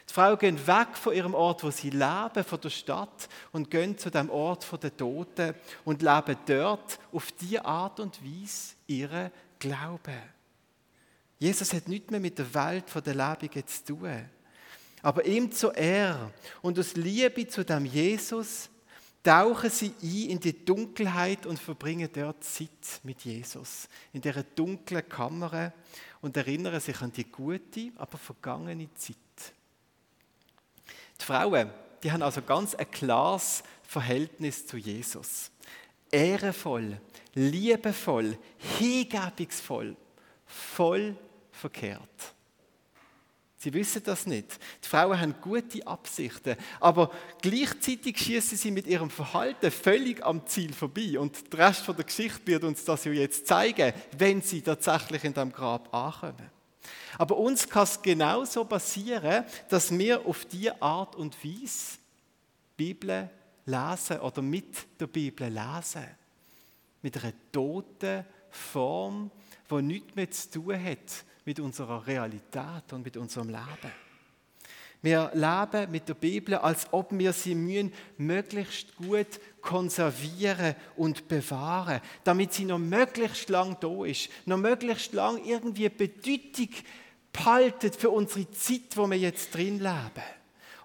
Die 0.10 0.14
Frauen 0.14 0.38
gehen 0.38 0.68
weg 0.68 0.90
von 0.94 1.14
ihrem 1.14 1.34
Ort, 1.34 1.64
wo 1.64 1.72
sie 1.72 1.90
leben, 1.90 2.44
von 2.46 2.62
der 2.62 2.70
Stadt, 2.70 3.30
und 3.52 3.70
gehen 3.70 3.98
zu 3.98 4.10
dem 4.10 4.30
Ort 4.30 4.68
der 4.84 4.96
Toten 4.96 5.56
und 5.86 6.02
leben 6.02 6.38
dort 6.46 7.00
auf 7.12 7.32
die 7.34 7.60
Art 7.60 8.00
und 8.00 8.20
Weise 8.24 8.76
ihre 8.88 9.32
Glauben. 9.60 10.22
Jesus 11.40 11.74
hat 11.74 11.88
nichts 11.88 12.12
mehr 12.12 12.20
mit 12.20 12.38
der 12.38 12.54
Welt 12.54 12.86
der 12.94 13.16
Lebenden 13.16 13.66
zu 13.66 13.86
tun. 13.86 14.30
Aber 15.02 15.26
ihm 15.26 15.52
zu 15.52 15.72
Ehre 15.72 16.32
und 16.62 16.78
aus 16.78 16.96
Liebe 16.96 17.48
zu 17.48 17.66
dem 17.66 17.86
Jesus 17.86 18.70
tauchen 19.24 19.70
sie 19.70 19.94
ein 20.02 20.30
in 20.32 20.40
die 20.40 20.66
Dunkelheit 20.66 21.46
und 21.46 21.60
verbringen 21.60 22.10
dort 22.12 22.44
Zeit 22.44 23.02
mit 23.04 23.22
Jesus. 23.22 23.88
In 24.14 24.22
dieser 24.22 24.44
dunklen 24.44 25.08
Kammer 25.08 25.74
und 26.22 26.38
erinnern 26.38 26.80
sich 26.80 27.02
an 27.02 27.12
die 27.12 27.26
gute, 27.26 27.92
aber 27.98 28.18
vergangene 28.18 28.94
Zeit. 28.96 29.16
Die 31.22 31.26
Frauen, 31.26 31.70
die 32.02 32.12
haben 32.12 32.24
also 32.24 32.42
ganz 32.42 32.74
ein 32.74 32.90
klares 32.90 33.64
Verhältnis 33.84 34.66
zu 34.66 34.78
Jesus. 34.78 35.52
Ehrenvoll, 36.12 37.00
liebevoll, 37.36 38.38
hingebungsvoll, 38.80 39.96
voll 40.46 41.16
verkehrt. 41.52 42.34
Sie 43.58 43.72
wissen 43.74 44.02
das 44.04 44.26
nicht. 44.26 44.60
Die 44.84 44.88
Frauen 44.88 45.20
haben 45.20 45.36
gute 45.40 45.86
Absichten, 45.86 46.56
aber 46.80 47.12
gleichzeitig 47.44 48.18
schießen 48.18 48.58
sie 48.58 48.72
mit 48.72 48.88
ihrem 48.88 49.12
Verhalten 49.12 49.70
völlig 49.70 50.26
am 50.26 50.48
Ziel 50.48 50.74
vorbei. 50.74 51.20
Und 51.20 51.54
der 51.54 51.68
Rest 51.68 51.88
der 51.88 51.94
Geschichte 52.04 52.48
wird 52.48 52.64
uns 52.64 52.84
das 52.84 53.06
ja 53.06 53.12
jetzt 53.12 53.46
zeigen, 53.46 53.94
wenn 54.18 54.42
sie 54.42 54.64
tatsächlich 54.64 55.24
in 55.24 55.36
dem 55.36 55.52
Grab 55.52 55.94
ankommen. 55.94 56.61
Aber 57.18 57.38
uns 57.38 57.68
kann 57.68 57.84
es 57.84 58.02
genauso 58.02 58.66
passieren, 58.66 59.46
dass 59.70 59.92
wir 59.98 60.26
auf 60.26 60.46
diese 60.46 60.82
Art 60.82 61.16
und 61.16 61.36
Weise 61.44 61.98
Bibel 62.78 63.30
lesen 63.66 64.20
oder 64.20 64.42
mit 64.42 65.00
der 65.00 65.08
Bibel 65.08 65.48
lesen. 65.48 66.08
Mit 67.02 67.18
einer 67.24 67.34
toten 67.52 68.26
Form, 68.50 69.32
die 69.70 69.82
nichts 69.82 70.16
mehr 70.16 70.32
zu 70.32 70.52
tun 70.52 70.84
hat 70.84 71.26
mit 71.46 71.60
unserer 71.60 72.06
Realität 72.06 72.94
und 72.94 73.04
mit 73.04 73.18
unserem 73.18 73.50
Leben. 73.50 73.92
Wir 75.04 75.32
leben 75.34 75.92
mit 75.92 76.08
der 76.08 76.14
Bibel, 76.14 76.56
als 76.56 76.86
ob 76.92 77.08
wir 77.12 77.34
sie 77.34 77.56
mühen, 77.56 77.92
möglichst 78.18 78.96
gut 78.98 79.40
konservieren 79.62 80.76
und 80.96 81.28
bewahren, 81.28 82.02
damit 82.24 82.54
sie 82.54 82.66
noch 82.66 82.78
möglichst 82.78 83.50
lang 83.50 83.78
da 83.80 84.06
ist, 84.06 84.30
noch 84.46 84.58
möglichst 84.58 85.14
lang 85.14 85.44
irgendwie 85.44 85.90
Bedeutung 85.90 86.70
behalten 87.34 87.92
für 87.94 88.12
unsere 88.12 88.50
Zeit, 88.52 88.96
wo 88.96 89.08
wir 89.08 89.18
jetzt 89.18 89.56
drin 89.56 89.80
leben. 89.80 90.24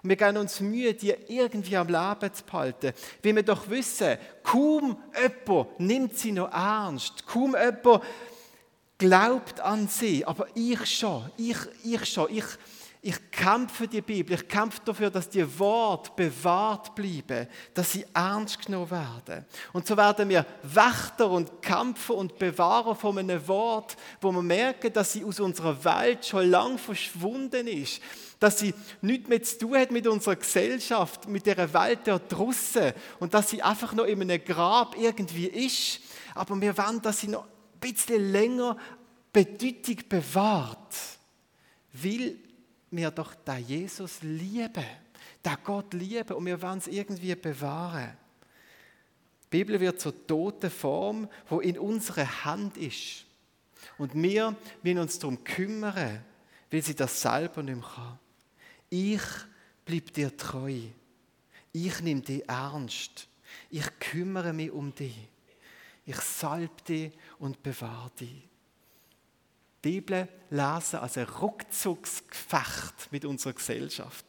Und 0.01 0.09
wir 0.09 0.15
geben 0.15 0.37
uns 0.37 0.61
Mühe, 0.61 0.93
die 0.93 1.13
irgendwie 1.27 1.77
am 1.77 1.87
Leben 1.87 2.33
zu 2.33 2.43
behalten. 2.43 2.93
Wie 3.21 3.35
wir 3.35 3.43
doch 3.43 3.69
wissen, 3.69 4.17
kaum 4.41 4.97
jemand 5.13 5.79
nimmt 5.79 6.17
sie 6.17 6.31
noch 6.31 6.51
ernst. 6.51 7.27
Kaum 7.27 7.55
jemand 7.55 8.03
glaubt 8.97 9.59
an 9.59 9.87
sie. 9.87 10.25
Aber 10.25 10.47
ich 10.55 10.85
schon, 10.85 11.29
ich, 11.37 11.57
ich 11.83 12.05
schon, 12.05 12.27
ich, 12.31 12.45
ich 13.07 13.31
kämpfe 13.31 13.87
die 13.87 14.01
Bibel, 14.01 14.35
ich 14.35 14.49
kämpfe 14.49 14.81
dafür, 14.83 15.09
dass 15.09 15.29
die 15.29 15.59
Worte 15.59 16.11
bewahrt 16.13 16.93
bleiben, 16.93 17.47
dass 17.73 17.93
sie 17.93 18.05
ernst 18.13 18.65
genommen 18.65 18.91
werden. 18.91 19.45
Und 19.71 19.87
so 19.87 19.95
werden 19.95 20.27
wir 20.27 20.45
Wächter 20.61 21.29
und 21.29 21.61
Kämpfer 21.61 22.15
und 22.15 22.37
Bewahrer 22.37 22.95
von 22.95 23.17
einem 23.17 23.47
Wort, 23.47 23.95
wo 24.19 24.29
wir 24.33 24.41
merken, 24.41 24.91
dass 24.91 25.13
sie 25.13 25.23
aus 25.23 25.39
unserer 25.39 25.81
Welt 25.85 26.25
schon 26.25 26.49
lang 26.49 26.77
verschwunden 26.77 27.67
ist, 27.67 28.01
dass 28.41 28.59
sie 28.59 28.73
nichts 28.99 29.29
mehr 29.29 29.41
zu 29.41 29.59
tun 29.59 29.77
hat 29.77 29.89
mit 29.89 30.05
unserer 30.05 30.35
Gesellschaft, 30.35 31.29
mit 31.29 31.45
der 31.45 31.73
Welt 31.73 32.05
der 32.07 32.19
Drussen 32.19 32.91
und 33.21 33.33
dass 33.33 33.49
sie 33.49 33.61
einfach 33.61 33.93
noch 33.93 34.03
in 34.03 34.21
einem 34.21 34.43
Grab 34.43 34.97
irgendwie 34.97 35.47
ist. 35.47 36.01
Aber 36.35 36.59
wir 36.59 36.77
wollen, 36.77 37.01
dass 37.01 37.21
sie 37.21 37.29
noch 37.29 37.45
ein 37.45 37.79
bisschen 37.79 38.33
länger 38.33 38.75
Bedeutung 39.31 39.95
bewahrt, 40.09 40.93
weil 41.93 42.35
wir 42.91 43.11
doch 43.11 43.35
den 43.35 43.65
Jesus 43.65 44.21
lieben, 44.21 44.85
den 45.45 45.57
Gott 45.63 45.93
lieben 45.93 46.33
und 46.33 46.45
wir 46.45 46.61
wollen 46.61 46.79
es 46.79 46.87
irgendwie 46.87 47.35
bewahren. 47.35 48.17
Die 49.45 49.57
Bibel 49.57 49.79
wird 49.79 49.99
zur 49.99 50.27
toten 50.27 50.69
Form, 50.69 51.29
wo 51.49 51.59
in 51.59 51.79
unserer 51.79 52.45
Hand 52.45 52.77
ist. 52.77 53.25
Und 53.97 54.13
wir 54.13 54.55
müssen 54.83 54.99
uns 54.99 55.19
darum 55.19 55.43
kümmern, 55.43 56.23
weil 56.69 56.81
sie 56.81 56.95
das 56.95 57.21
selber 57.21 57.63
nicht 57.63 57.75
mehr 57.75 57.89
kann. 57.95 58.19
Ich 58.89 59.21
bleibe 59.85 60.11
dir 60.11 60.35
treu. 60.35 60.79
Ich 61.71 62.01
nehme 62.01 62.21
dich 62.21 62.47
ernst. 62.47 63.27
Ich 63.69 63.99
kümmere 63.99 64.53
mich 64.53 64.71
um 64.71 64.93
dich. 64.93 65.15
Ich 66.05 66.17
salbe 66.17 66.81
dich 66.87 67.11
und 67.39 67.61
bewahre 67.63 68.11
dich. 68.19 68.46
Bibel 69.87 70.27
lesen 70.49 70.99
als 70.99 71.17
ein 71.17 71.27
Rückzugsgefecht 71.41 73.09
mit 73.11 73.23
unserer 73.23 73.53
Gesellschaft. 73.53 74.25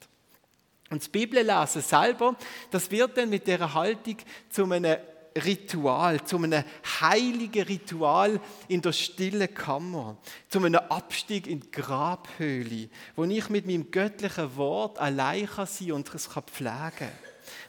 Und 0.89 1.03
das 1.03 1.09
Bibellesen 1.09 1.83
selber, 1.83 2.37
das 2.71 2.89
wird 2.93 3.17
dann 3.17 3.29
mit 3.29 3.49
der 3.49 3.75
Haltung 3.75 4.17
zu 4.49 4.71
einem 4.71 4.97
Ritual, 5.37 6.25
zu 6.25 6.37
einem 6.37 6.63
heiligen 7.01 7.65
Ritual 7.65 8.41
in 8.69 8.81
der 8.83 8.93
stillen 8.93 9.53
Kammer, 9.53 10.17
zu 10.49 10.59
einem 10.59 10.77
Abstieg 10.77 11.49
in 11.49 11.61
die 11.61 11.71
Grabhöhle, 11.73 12.89
wo 13.17 13.25
ich 13.25 13.49
mit 13.49 13.67
meinem 13.67 13.91
göttlichen 13.91 14.57
Wort 14.57 14.99
allein 14.99 15.47
kann 15.47 15.67
sein 15.67 15.93
und 15.93 16.15
es 16.15 16.31
kann 16.31 16.45
pflegen. 16.45 17.13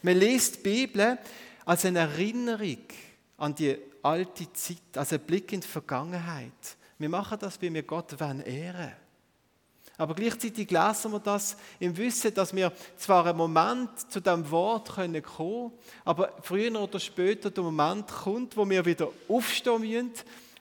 Man 0.04 0.18
liest 0.18 0.58
die 0.58 0.62
Bibel 0.62 1.18
als 1.66 1.86
eine 1.86 2.00
Erinnerung 2.00 2.86
an 3.38 3.56
die 3.56 3.78
alte 4.04 4.52
Zeit, 4.54 4.96
als 4.96 5.12
ein 5.12 5.22
Blick 5.22 5.52
in 5.52 5.62
die 5.62 5.68
Vergangenheit. 5.68 6.78
Wir 7.00 7.08
machen 7.10 7.38
das, 7.40 7.62
weil 7.62 7.74
wir 7.74 7.84
Gott 7.84 8.20
ehren 8.20 8.44
wollen. 8.46 8.92
Aber 9.98 10.14
gleichzeitig 10.16 10.70
lesen 10.70 11.12
wir 11.12 11.20
das 11.20 11.56
im 11.80 11.96
Wissen, 11.96 12.34
dass 12.34 12.54
wir 12.54 12.72
zwar 12.98 13.26
einen 13.26 13.38
Moment 13.38 13.90
zu 14.12 14.20
dem 14.20 14.50
Wort 14.52 14.90
kommen 14.90 15.22
können, 15.22 15.72
aber 16.04 16.34
früher 16.42 16.78
oder 16.80 17.00
später 17.00 17.52
der 17.52 17.64
Moment 17.64 18.08
kommt, 18.08 18.56
wo 18.56 18.70
wir 18.70 18.86
wieder 18.86 19.10
aufstehen 19.30 19.82
müssen, 19.82 20.12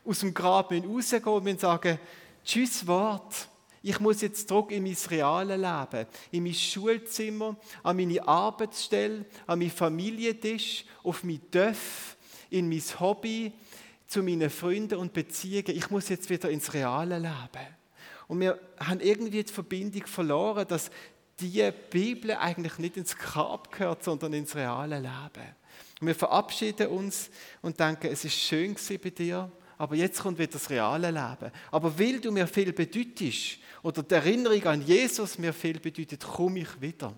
aus 0.04 0.20
dem 0.20 0.32
Grab 0.32 0.72
rausgehen 0.72 1.24
und 1.24 1.60
sagen, 1.60 1.98
tschüss 2.44 2.86
Wort, 2.86 3.48
ich 3.82 3.98
muss 3.98 4.20
jetzt 4.20 4.48
zurück 4.48 4.70
in 4.70 4.84
mein 4.84 4.96
reales 5.10 5.56
Leben, 5.56 6.06
in 6.30 6.42
mein 6.44 6.54
Schulzimmer, 6.54 7.56
an 7.82 7.96
meine 7.96 8.26
Arbeitsstelle, 8.26 9.24
an 9.46 9.58
meinen 9.58 9.70
Familientisch, 9.70 10.84
auf 11.02 11.24
mein 11.24 11.40
Dörf, 11.50 12.16
in 12.50 12.68
mein 12.68 12.82
Hobby, 12.98 13.52
zu 14.08 14.22
meinen 14.22 14.50
Freunden 14.50 14.98
und 14.98 15.12
Beziehungen. 15.12 15.76
Ich 15.76 15.90
muss 15.90 16.08
jetzt 16.08 16.28
wieder 16.30 16.50
ins 16.50 16.74
reale 16.74 17.18
Leben. 17.18 17.66
Und 18.26 18.40
wir 18.40 18.58
haben 18.80 19.00
irgendwie 19.00 19.44
die 19.44 19.52
Verbindung 19.52 20.06
verloren, 20.06 20.66
dass 20.66 20.90
die 21.40 21.70
Bibel 21.90 22.32
eigentlich 22.32 22.78
nicht 22.78 22.96
ins 22.96 23.16
Grab 23.16 23.70
gehört, 23.70 24.02
sondern 24.02 24.32
ins 24.32 24.56
reale 24.56 24.96
Leben. 24.96 25.54
Und 26.00 26.06
wir 26.06 26.14
verabschieden 26.14 26.88
uns 26.88 27.30
und 27.62 27.78
denken, 27.78 28.08
es 28.10 28.24
ist 28.24 28.34
schön 28.34 28.74
bei 29.02 29.10
dir, 29.10 29.50
aber 29.76 29.94
jetzt 29.94 30.20
kommt 30.20 30.38
wieder 30.38 30.52
das 30.52 30.70
reale 30.70 31.10
Leben. 31.10 31.52
Aber 31.70 31.96
weil 31.98 32.18
du 32.18 32.32
mir 32.32 32.46
viel 32.46 32.72
bedeutest 32.72 33.58
oder 33.82 34.02
die 34.02 34.14
Erinnerung 34.14 34.64
an 34.64 34.82
Jesus 34.82 35.38
mir 35.38 35.52
viel 35.52 35.78
bedeutet, 35.78 36.26
komme 36.26 36.60
ich 36.60 36.80
wieder. 36.80 37.14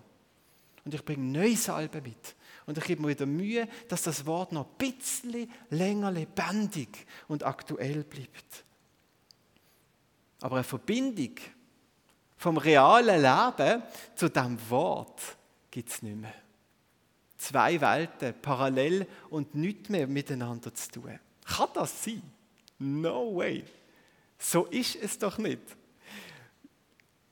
Und 0.83 0.93
ich 0.93 1.03
bringe 1.05 1.23
neue 1.23 1.55
Salbe 1.55 2.01
mit. 2.01 2.35
Und 2.65 2.77
ich 2.77 2.83
gebe 2.83 3.01
mir 3.01 3.09
wieder 3.09 3.25
Mühe, 3.25 3.67
dass 3.87 4.03
das 4.03 4.25
Wort 4.25 4.51
noch 4.51 4.65
ein 4.65 4.77
bisschen 4.77 5.51
länger 5.69 6.11
lebendig 6.11 7.05
und 7.27 7.43
aktuell 7.43 8.03
bleibt. 8.03 8.63
Aber 10.41 10.55
eine 10.55 10.63
Verbindung 10.63 11.35
vom 12.37 12.57
realen 12.57 13.21
Leben 13.21 13.83
zu 14.15 14.29
dem 14.29 14.57
Wort 14.69 15.21
gibt 15.69 15.89
es 15.89 16.01
nicht 16.01 16.17
mehr. 16.17 16.33
Zwei 17.37 17.79
Welten, 17.79 18.33
parallel 18.41 19.07
und 19.29 19.55
nichts 19.55 19.89
mehr 19.89 20.07
miteinander 20.07 20.73
zu 20.73 20.91
tun. 20.91 21.19
Kann 21.45 21.69
das 21.73 22.03
sein? 22.03 22.21
No 22.79 23.35
way. 23.35 23.63
So 24.37 24.65
ist 24.65 24.95
es 24.95 25.17
doch 25.17 25.37
nicht. 25.37 25.61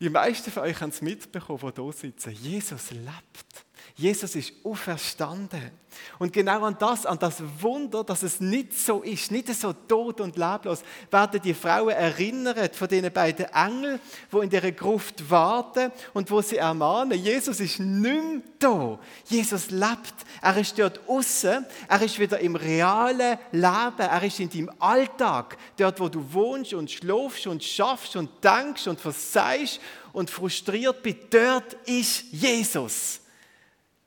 Die 0.02 0.10
meisten 0.10 0.50
von 0.50 0.64
euch 0.64 0.80
haben 0.80 0.92
es 0.92 1.02
mitbekommen, 1.02 1.74
die 1.76 1.82
hier 1.82 1.92
sitzen. 1.92 2.32
Jesus 2.32 2.92
lebt. 2.92 3.49
Jesus 3.96 4.36
ist 4.36 4.54
auferstanden. 4.64 5.72
Und 6.18 6.34
genau 6.34 6.64
an 6.64 6.76
das, 6.78 7.06
an 7.06 7.18
das 7.20 7.42
Wunder, 7.60 8.04
dass 8.04 8.24
es 8.24 8.40
nicht 8.40 8.74
so 8.74 9.02
ist, 9.02 9.32
nicht 9.32 9.54
so 9.54 9.74
tot 9.74 10.22
und 10.22 10.38
leblos, 10.38 10.84
werden 11.10 11.42
die 11.42 11.54
Frauen 11.54 11.90
erinnert 11.90 12.76
von 12.76 12.88
den 12.88 13.12
beiden 13.12 13.46
Engeln, 13.46 14.00
wo 14.30 14.42
in 14.42 14.50
der 14.50 14.72
Gruft 14.72 15.30
warten 15.30 15.92
und 16.14 16.30
wo 16.30 16.42
sie 16.42 16.58
ermahnen, 16.58 17.18
Jesus 17.18 17.60
ist 17.60 17.80
nicht 17.80 18.44
da. 18.60 19.00
Jesus 19.26 19.72
lebt. 19.72 20.14
Er 20.42 20.58
ist 20.58 20.78
dort 20.78 21.00
außen. 21.08 21.66
Er 21.88 22.02
ist 22.02 22.20
wieder 22.20 22.40
im 22.40 22.56
realen 22.56 23.38
Leben. 23.52 24.00
Er 24.00 24.24
ist 24.24 24.40
in 24.40 24.50
deinem 24.50 24.72
Alltag, 24.80 25.58
dort, 25.78 26.00
wo 26.00 26.10
du 26.10 26.34
wohnst 26.34 26.74
und 26.74 26.92
schläfst 26.92 27.48
und 27.48 27.64
schaffst 27.64 28.16
und 28.16 28.30
denkst 28.44 28.88
und 28.88 29.00
verseihst 29.00 29.80
und 30.14 30.30
frustriert 30.30 31.02
bist. 31.02 31.18
Dort 31.32 31.74
ist 31.86 32.26
Jesus. 32.32 33.22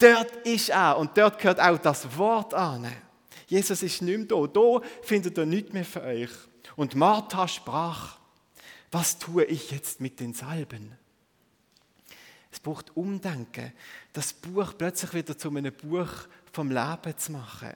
Dort 0.03 0.45
ist 0.45 0.71
er 0.71 0.99
und 0.99 1.17
dort 1.17 1.39
gehört 1.39 1.61
auch 1.61 1.79
das 1.79 2.19
Wort 2.19 2.55
an. 2.55 2.91
Jesus 3.47 3.85
ist 3.85 4.03
nicht 4.03 4.19
mehr 4.19 4.27
da. 4.27 4.47
Da 4.49 4.87
findet 5.03 5.39
er 5.39 5.47
nichts 5.47 5.73
mehr 5.73 5.85
für 5.85 6.03
euch. 6.03 6.31
Und 6.75 6.97
Martha 6.97 7.47
sprach, 7.47 8.19
was 8.91 9.21
tue 9.21 9.45
ich 9.45 9.71
jetzt 9.71 10.01
mit 10.01 10.19
den 10.19 10.35
Salben? 10.35 10.99
Es 12.51 12.59
braucht 12.59 12.97
Umdenken, 12.97 13.73
das 14.13 14.33
Buch 14.33 14.73
plötzlich 14.77 15.15
wieder 15.15 15.39
zu 15.39 15.49
einem 15.51 15.73
Buch 15.73 16.09
vom 16.53 16.71
Leben 16.71 17.17
zu 17.17 17.33
machen. 17.33 17.73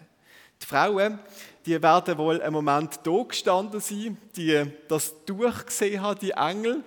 Die 0.61 0.67
Frauen, 0.67 1.21
die 1.65 1.81
werden 1.81 2.19
wohl 2.19 2.43
einen 2.43 2.53
Moment 2.53 2.99
da 3.05 3.23
gestanden 3.23 3.79
sein, 3.79 4.19
die 4.35 4.65
das 4.89 5.15
durchgesehen 5.27 6.03
haben, 6.03 6.19
die 6.19 6.33
Engel, 6.33 6.83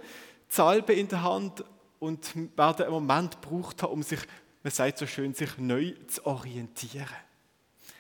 die 0.50 0.56
Salbe 0.56 0.94
in 0.94 1.08
der 1.08 1.24
Hand 1.24 1.64
und 2.00 2.36
werden 2.58 2.84
einen 2.84 2.94
Moment 2.94 3.42
gebraucht 3.42 3.82
haben, 3.84 3.94
um 3.94 4.04
sich 4.04 4.20
man 4.70 4.76
sagt 4.76 5.00
so 5.00 5.08
schön, 5.08 5.34
sich 5.34 5.58
neu 5.58 5.94
zu 6.06 6.24
orientieren. 6.28 7.08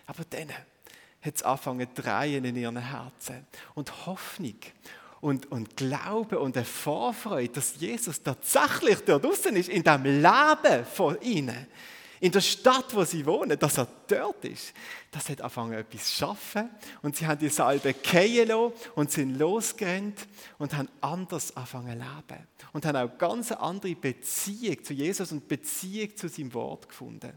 Aber 0.06 0.24
dann 0.30 0.50
hat 1.20 1.36
es 1.36 1.42
angefangen 1.42 1.88
zu 1.96 2.04
drehen 2.04 2.46
in 2.46 2.56
ihren 2.56 2.78
Herzen. 2.78 3.48
Und 3.74 4.06
Hoffnung 4.06 4.54
und, 5.20 5.52
und 5.52 5.76
Glaube 5.78 6.38
und 6.38 6.56
eine 6.56 6.66
Vorfreude, 6.68 7.54
dass 7.54 7.80
Jesus 7.80 8.22
tatsächlich 8.22 9.00
dort 9.00 9.24
draußen 9.24 9.56
ist, 9.56 9.68
in 9.68 9.82
dem 9.82 10.04
Leben 10.04 10.86
von 10.86 11.20
ihnen, 11.22 11.66
in 12.20 12.32
der 12.32 12.42
Stadt, 12.42 12.94
wo 12.94 13.04
sie 13.04 13.26
wohnen, 13.26 13.58
dass 13.58 13.78
er 13.78 13.88
dort 14.08 14.44
ist, 14.44 14.74
das 15.12 15.30
hat 15.30 15.42
angefangen 15.42 15.74
etwas 15.74 16.06
zu 16.06 16.18
schaffen. 16.18 16.70
Und 17.02 17.16
sie 17.16 17.26
haben 17.26 17.40
die 17.40 17.50
Salbe 17.50 17.96
lassen 18.04 18.74
und 18.96 19.12
sind 19.12 19.38
losgerannt 19.38 20.28
und 20.58 20.76
haben 20.76 20.90
anders 21.02 21.56
angefangen 21.56 22.00
zu 22.00 22.06
leben. 22.06 22.48
Und 22.74 22.86
haben 22.86 22.96
auch 22.98 23.18
ganz 23.18 23.52
andere 23.52 23.96
Beziehung 23.96 24.84
zu 24.84 24.94
Jesus 24.94 25.32
und 25.32 25.48
Beziehung 25.48 26.16
zu 26.16 26.28
seinem 26.28 26.54
Wort 26.54 26.90
gefunden. 26.90 27.34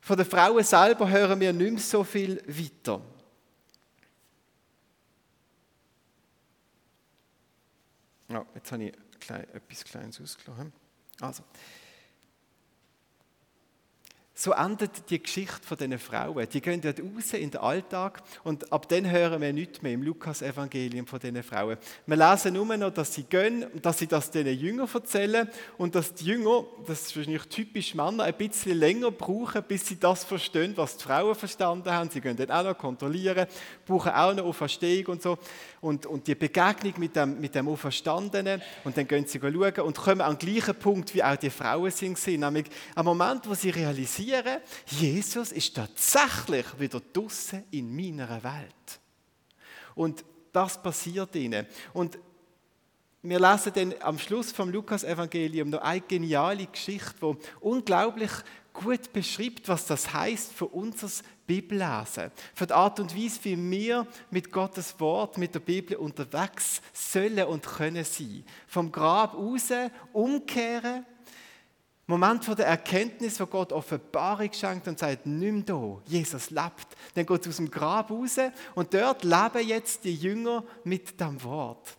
Von 0.00 0.16
den 0.16 0.26
Frauen 0.26 0.64
selber 0.64 1.10
hören 1.10 1.38
wir 1.40 1.52
nicht 1.52 1.72
mehr 1.72 1.82
so 1.82 2.04
viel 2.04 2.42
weiter. 2.46 3.02
Ja, 8.28 8.44
jetzt 8.54 8.72
habe 8.72 8.84
ich 8.84 8.94
etwas 9.30 9.84
Kleines 9.84 10.20
ausgelassen. 10.20 10.72
Also, 11.20 11.42
so 14.38 14.52
endet 14.52 15.08
die 15.08 15.22
Geschichte 15.22 15.66
von 15.66 15.78
diesen 15.78 15.98
Frauen. 15.98 16.46
Die 16.52 16.60
gehen 16.60 16.82
dort 16.82 17.00
raus 17.00 17.32
in 17.32 17.50
den 17.50 17.58
Alltag 17.58 18.22
und 18.44 18.70
ab 18.70 18.86
dann 18.86 19.10
hören 19.10 19.40
wir 19.40 19.50
nichts 19.50 19.80
mehr 19.80 19.94
im 19.94 20.02
Lukas-Evangelium 20.02 21.06
von 21.06 21.18
diesen 21.18 21.42
Frauen. 21.42 21.78
Wir 22.04 22.16
lesen 22.16 22.52
nur 22.52 22.76
noch, 22.76 22.90
dass 22.90 23.14
sie 23.14 23.22
gehen, 23.22 23.64
dass 23.80 23.98
sie 23.98 24.06
das 24.06 24.30
den 24.30 24.46
Jüngern 24.46 24.90
erzählen 24.92 25.48
und 25.78 25.94
dass 25.94 26.12
die 26.12 26.26
Jünger, 26.26 26.64
das 26.86 27.06
ist 27.06 27.16
wahrscheinlich 27.16 27.44
typisch 27.44 27.94
Männer, 27.94 28.24
ein 28.24 28.34
bisschen 28.34 28.78
länger 28.78 29.10
brauchen, 29.10 29.62
bis 29.66 29.86
sie 29.86 29.98
das 29.98 30.24
verstehen, 30.24 30.74
was 30.76 30.98
die 30.98 31.04
Frauen 31.04 31.34
verstanden 31.34 31.90
haben. 31.90 32.10
Sie 32.10 32.20
gehen 32.20 32.36
dann 32.36 32.50
auch 32.50 32.64
noch 32.64 32.78
kontrollieren, 32.78 33.46
brauchen 33.86 34.12
auch 34.12 34.34
noch 34.34 34.44
Auferstehung 34.44 35.14
und 35.14 35.22
so. 35.22 35.38
Und, 35.80 36.04
und 36.04 36.26
die 36.26 36.34
Begegnung 36.34 36.92
mit 36.98 37.16
dem, 37.16 37.40
mit 37.40 37.54
dem 37.54 37.68
Auferstandenen 37.68 38.60
und 38.84 38.98
dann 38.98 39.08
gehen 39.08 39.24
sie 39.26 39.40
schauen 39.40 39.80
und 39.80 39.96
kommen 39.96 40.20
an 40.20 40.36
den 40.36 40.54
gleichen 40.54 40.74
Punkt, 40.74 41.14
wie 41.14 41.22
auch 41.22 41.36
die 41.36 41.48
Frauen 41.48 41.90
sind, 41.90 42.18
nämlich 42.26 42.66
am 42.94 43.06
Moment, 43.06 43.48
wo 43.48 43.54
sie 43.54 43.70
realisieren, 43.70 44.25
realisieren, 44.26 44.60
Jesus 44.86 45.52
ist 45.52 45.74
tatsächlich 45.74 46.66
wieder 46.78 47.00
draußen 47.12 47.64
in 47.70 47.94
meiner 47.94 48.42
Welt. 48.42 49.00
Und 49.94 50.24
das 50.52 50.80
passiert 50.80 51.34
ihnen. 51.36 51.66
Und 51.92 52.18
wir 53.22 53.40
lesen 53.40 53.72
dann 53.74 53.94
am 54.00 54.18
Schluss 54.18 54.52
vom 54.52 54.70
Lukas-Evangelium 54.70 55.70
noch 55.70 55.82
eine 55.82 56.00
geniale 56.00 56.66
Geschichte, 56.66 57.14
die 57.20 57.36
unglaublich 57.60 58.30
gut 58.72 59.12
beschreibt, 59.12 59.68
was 59.68 59.86
das 59.86 60.12
heißt 60.12 60.52
für 60.52 60.66
unser 60.66 61.08
Bibellesen, 61.46 62.30
für 62.54 62.66
die 62.66 62.74
Art 62.74 63.00
und 63.00 63.16
Weise, 63.16 63.40
wie 63.44 63.70
wir 63.70 64.06
mit 64.30 64.52
Gottes 64.52 64.98
Wort, 65.00 65.38
mit 65.38 65.54
der 65.54 65.60
Bibel 65.60 65.96
unterwegs 65.96 66.82
sollen 66.92 67.46
und 67.46 67.64
können 67.64 68.04
sein. 68.04 68.44
Vom 68.66 68.92
Grab 68.92 69.34
raus 69.34 69.70
umkehren 70.12 71.04
Moment 72.06 72.44
von 72.44 72.54
der 72.54 72.66
Erkenntnis, 72.66 73.40
wo 73.40 73.46
Gott 73.46 73.72
Offenbarung 73.72 74.52
schenkt 74.52 74.86
und 74.86 74.98
sagt, 74.98 75.26
nimm 75.26 75.64
da, 75.64 76.00
Jesus 76.06 76.50
lebt. 76.50 76.86
Dann 77.14 77.26
geht 77.26 77.40
es 77.42 77.48
aus 77.48 77.56
dem 77.56 77.70
Grab 77.70 78.10
raus 78.10 78.36
und 78.74 78.94
dort 78.94 79.24
leben 79.24 79.66
jetzt 79.66 80.04
die 80.04 80.14
Jünger 80.14 80.62
mit 80.84 81.20
dem 81.20 81.42
Wort. 81.42 81.96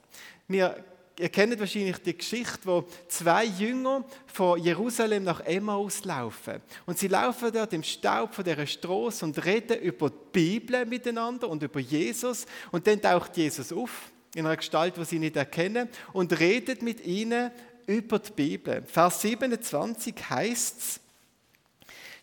Wir 0.48 0.84
Ihr 1.20 1.30
kennt 1.30 1.60
wahrscheinlich 1.60 1.98
die 1.98 2.16
Geschichte, 2.16 2.60
wo 2.64 2.86
zwei 3.08 3.46
Jünger 3.46 4.06
von 4.28 4.62
Jerusalem 4.62 5.24
nach 5.24 5.40
Emmaus 5.40 6.06
laufen. 6.06 6.62
Und 6.86 7.00
sie 7.00 7.08
laufen 7.08 7.52
dort 7.52 7.74
im 7.74 7.82
Staub 7.82 8.36
von 8.36 8.46
der 8.46 8.68
Straße 8.68 9.26
und 9.26 9.44
reden 9.44 9.80
über 9.80 10.12
die 10.12 10.16
Bibel 10.32 10.86
miteinander 10.86 11.50
und 11.50 11.64
über 11.64 11.80
Jesus. 11.80 12.46
Und 12.72 12.86
dann 12.86 13.02
taucht 13.02 13.36
Jesus 13.36 13.74
auf 13.74 14.12
in 14.36 14.46
einer 14.46 14.58
Gestalt, 14.58 14.96
die 14.98 15.06
sie 15.06 15.18
nicht 15.18 15.36
erkennen, 15.36 15.90
und 16.14 16.40
redet 16.40 16.84
mit 16.84 17.04
ihnen 17.04 17.50
über 17.88 18.20
die 18.20 18.32
Bibel. 18.32 18.84
Vers 18.84 19.22
27 19.22 20.30
heißt 20.30 20.80
es, 20.80 21.00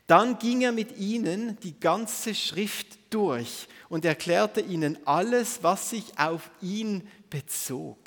dann 0.07 0.39
ging 0.39 0.61
er 0.61 0.73
mit 0.73 0.97
ihnen 0.99 1.59
die 1.61 1.81
ganze 1.81 2.35
Schrift 2.35 2.99
durch 3.11 3.67
und 3.89 4.05
erklärte 4.05 4.61
ihnen 4.61 4.99
alles, 5.07 5.63
was 5.63 5.91
sich 5.91 6.19
auf 6.19 6.51
ihn 6.61 7.09
bezog. 7.31 7.99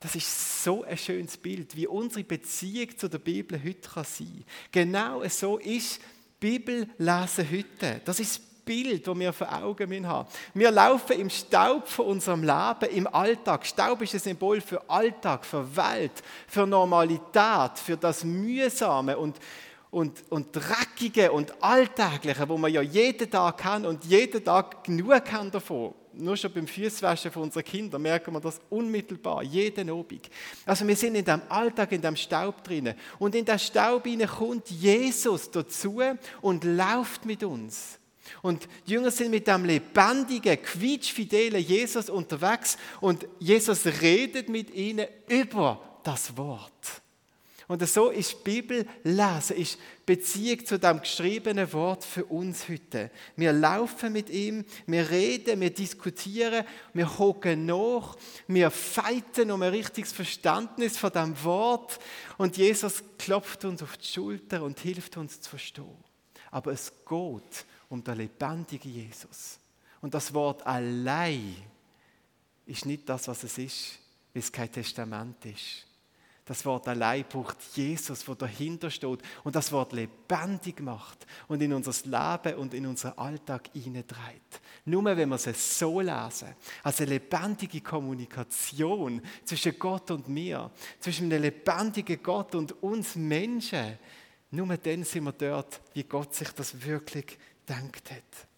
Das 0.00 0.14
ist 0.14 0.62
so 0.62 0.84
ein 0.84 0.98
schönes 0.98 1.36
Bild, 1.36 1.74
wie 1.74 1.86
unsere 1.86 2.24
Beziehung 2.24 2.96
zu 2.96 3.08
der 3.08 3.18
Bibel 3.18 3.60
heute 3.62 3.88
kann 3.88 4.04
sein. 4.04 4.44
Genau 4.70 5.26
so 5.28 5.58
ist 5.58 6.00
Bibellesen 6.38 7.50
heute. 7.50 8.00
Das 8.04 8.20
ist 8.20 8.57
Bild, 8.68 9.06
das 9.06 9.18
wir 9.18 9.32
vor 9.32 9.50
Augen 9.50 10.06
haben. 10.06 10.28
Wir 10.52 10.70
laufen 10.70 11.18
im 11.18 11.30
Staub 11.30 11.88
von 11.88 12.04
unserem 12.04 12.42
Leben, 12.42 12.94
im 12.94 13.06
Alltag. 13.06 13.64
Staub 13.64 14.02
ist 14.02 14.12
ein 14.12 14.20
Symbol 14.20 14.60
für 14.60 14.88
Alltag, 14.90 15.46
für 15.46 15.74
Welt, 15.74 16.12
für 16.46 16.66
Normalität, 16.66 17.78
für 17.82 17.96
das 17.96 18.24
Mühsame 18.24 19.16
und, 19.16 19.38
und, 19.90 20.22
und 20.28 20.48
Dreckige 20.52 21.32
und 21.32 21.62
Alltägliche, 21.62 22.46
wo 22.46 22.58
man 22.58 22.70
ja 22.70 22.82
jeden 22.82 23.30
Tag 23.30 23.56
kann 23.56 23.86
und 23.86 24.04
jeden 24.04 24.44
Tag 24.44 24.84
genug 24.84 25.32
haben 25.32 25.50
davon. 25.50 25.94
Nur 26.12 26.36
schon 26.36 26.52
beim 26.52 26.66
Füßwaschen 26.66 27.30
von 27.30 27.44
unseren 27.44 27.64
Kindern 27.64 28.02
merken 28.02 28.34
wir 28.34 28.40
das 28.40 28.60
unmittelbar, 28.68 29.42
jeden 29.44 29.88
Abend. 29.88 30.28
Also 30.66 30.86
wir 30.86 30.96
sind 30.96 31.14
in 31.14 31.24
dem 31.24 31.40
Alltag, 31.48 31.92
in 31.92 32.02
dem 32.02 32.16
Staub 32.16 32.62
drinnen. 32.62 32.94
Und 33.18 33.34
in 33.34 33.46
den 33.46 33.58
Staub 33.58 34.06
kommt 34.36 34.68
Jesus 34.68 35.50
dazu 35.50 36.02
und 36.42 36.64
läuft 36.64 37.24
mit 37.24 37.42
uns. 37.42 37.98
Und 38.42 38.68
die 38.86 38.92
Jünger 38.92 39.10
sind 39.10 39.30
mit 39.30 39.46
dem 39.46 39.64
lebendigen, 39.64 40.62
quietschfidelen 40.62 41.62
Jesus 41.62 42.10
unterwegs 42.10 42.76
und 43.00 43.26
Jesus 43.38 43.86
redet 43.86 44.48
mit 44.48 44.70
ihnen 44.74 45.06
über 45.28 46.00
das 46.02 46.36
Wort. 46.36 47.02
Und 47.68 47.86
so 47.86 48.08
ist 48.08 48.44
Bibel 48.44 48.88
lesen, 49.04 49.56
ist 49.58 49.78
Beziehung 50.06 50.64
zu 50.64 50.78
dem 50.78 51.00
geschriebenen 51.00 51.70
Wort 51.74 52.02
für 52.02 52.24
uns 52.24 52.66
heute. 52.66 53.10
Wir 53.36 53.52
laufen 53.52 54.14
mit 54.14 54.30
ihm, 54.30 54.64
wir 54.86 55.10
reden, 55.10 55.60
wir 55.60 55.68
diskutieren, 55.68 56.64
wir 56.94 57.18
hocken 57.18 57.66
nach, 57.66 58.16
wir 58.46 58.70
feiten 58.70 59.50
um 59.50 59.60
ein 59.60 59.68
richtiges 59.68 60.12
Verständnis 60.12 60.96
von 60.96 61.12
dem 61.12 61.44
Wort 61.44 61.98
und 62.38 62.56
Jesus 62.56 63.02
klopft 63.18 63.66
uns 63.66 63.82
auf 63.82 63.98
die 63.98 64.06
Schulter 64.06 64.62
und 64.62 64.80
hilft 64.80 65.18
uns 65.18 65.42
zu 65.42 65.50
verstehen. 65.50 66.04
Aber 66.50 66.72
es 66.72 66.90
geht 67.06 67.66
um 67.88 68.02
den 68.02 68.18
lebendigen 68.18 68.92
Jesus. 68.92 69.58
Und 70.00 70.14
das 70.14 70.32
Wort 70.32 70.66
allein 70.66 71.56
ist 72.66 72.86
nicht 72.86 73.08
das, 73.08 73.28
was 73.28 73.42
es 73.44 73.58
ist, 73.58 73.98
weil 74.32 74.42
es 74.42 74.52
kein 74.52 74.70
Testament 74.70 75.44
ist. 75.46 75.88
Das 76.48 76.64
Wort 76.64 76.88
allein 76.88 77.26
braucht 77.28 77.58
Jesus, 77.74 78.24
der 78.24 78.34
dahinter 78.34 78.90
steht 78.90 79.20
und 79.44 79.54
das 79.54 79.70
Wort 79.70 79.92
lebendig 79.92 80.80
macht 80.80 81.26
und 81.46 81.60
in 81.60 81.74
unser 81.74 81.92
Leben 82.04 82.58
und 82.58 82.72
in 82.72 82.86
unseren 82.86 83.18
Alltag 83.18 83.68
hineintreibt. 83.74 84.62
Nur 84.86 85.04
wenn 85.04 85.28
wir 85.28 85.34
es 85.34 85.78
so 85.78 86.00
lesen, 86.00 86.54
als 86.82 87.02
eine 87.02 87.10
lebendige 87.10 87.82
Kommunikation 87.82 89.20
zwischen 89.44 89.78
Gott 89.78 90.10
und 90.10 90.28
mir, 90.28 90.70
zwischen 91.00 91.30
einem 91.30 91.42
lebendigen 91.42 92.22
Gott 92.22 92.54
und 92.54 92.82
uns 92.82 93.14
Menschen, 93.14 93.98
nur 94.50 94.74
dann 94.74 95.04
sind 95.04 95.24
wir 95.24 95.32
dort, 95.32 95.82
wie 95.92 96.04
Gott 96.04 96.34
sich 96.34 96.48
das 96.52 96.82
wirklich 96.82 97.38
denkt 97.68 98.10
hat. 98.10 98.48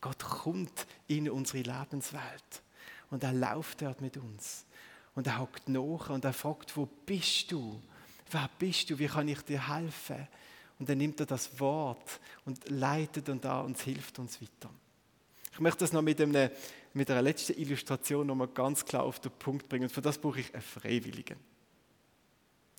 Gott 0.00 0.18
kommt 0.18 0.86
in 1.06 1.30
unsere 1.30 1.62
Lebenswelt 1.62 2.62
und 3.10 3.22
er 3.22 3.32
läuft 3.32 3.82
dort 3.82 4.00
mit 4.00 4.16
uns. 4.16 4.64
Und 5.14 5.26
er 5.26 5.38
hockt 5.38 5.68
nach 5.68 6.10
und 6.10 6.24
er 6.24 6.32
fragt, 6.32 6.76
wo 6.76 6.86
bist 6.86 7.52
du? 7.52 7.80
Wer 8.30 8.48
bist 8.58 8.90
du? 8.90 8.98
Wie 8.98 9.06
kann 9.06 9.28
ich 9.28 9.40
dir 9.42 9.68
helfen? 9.68 10.26
Und 10.78 10.88
dann 10.88 10.98
nimmt 10.98 11.20
er 11.20 11.26
das 11.26 11.60
Wort 11.60 12.18
und 12.44 12.68
leitet 12.70 13.28
und 13.28 13.44
da 13.44 13.60
und 13.60 13.80
hilft 13.80 14.18
uns 14.18 14.40
weiter. 14.40 14.70
Ich 15.52 15.60
möchte 15.60 15.80
das 15.80 15.92
noch 15.92 16.02
mit, 16.02 16.20
einem, 16.20 16.50
mit 16.94 17.10
einer 17.10 17.22
letzten 17.22 17.60
Illustration 17.60 18.26
noch 18.26 18.34
mal 18.34 18.48
ganz 18.48 18.84
klar 18.84 19.02
auf 19.02 19.20
den 19.20 19.30
Punkt 19.32 19.68
bringen. 19.68 19.84
Und 19.84 19.92
für 19.92 20.00
das 20.00 20.18
brauche 20.18 20.40
ich 20.40 20.52
einen 20.52 20.62
Freiwilligen. 20.62 21.36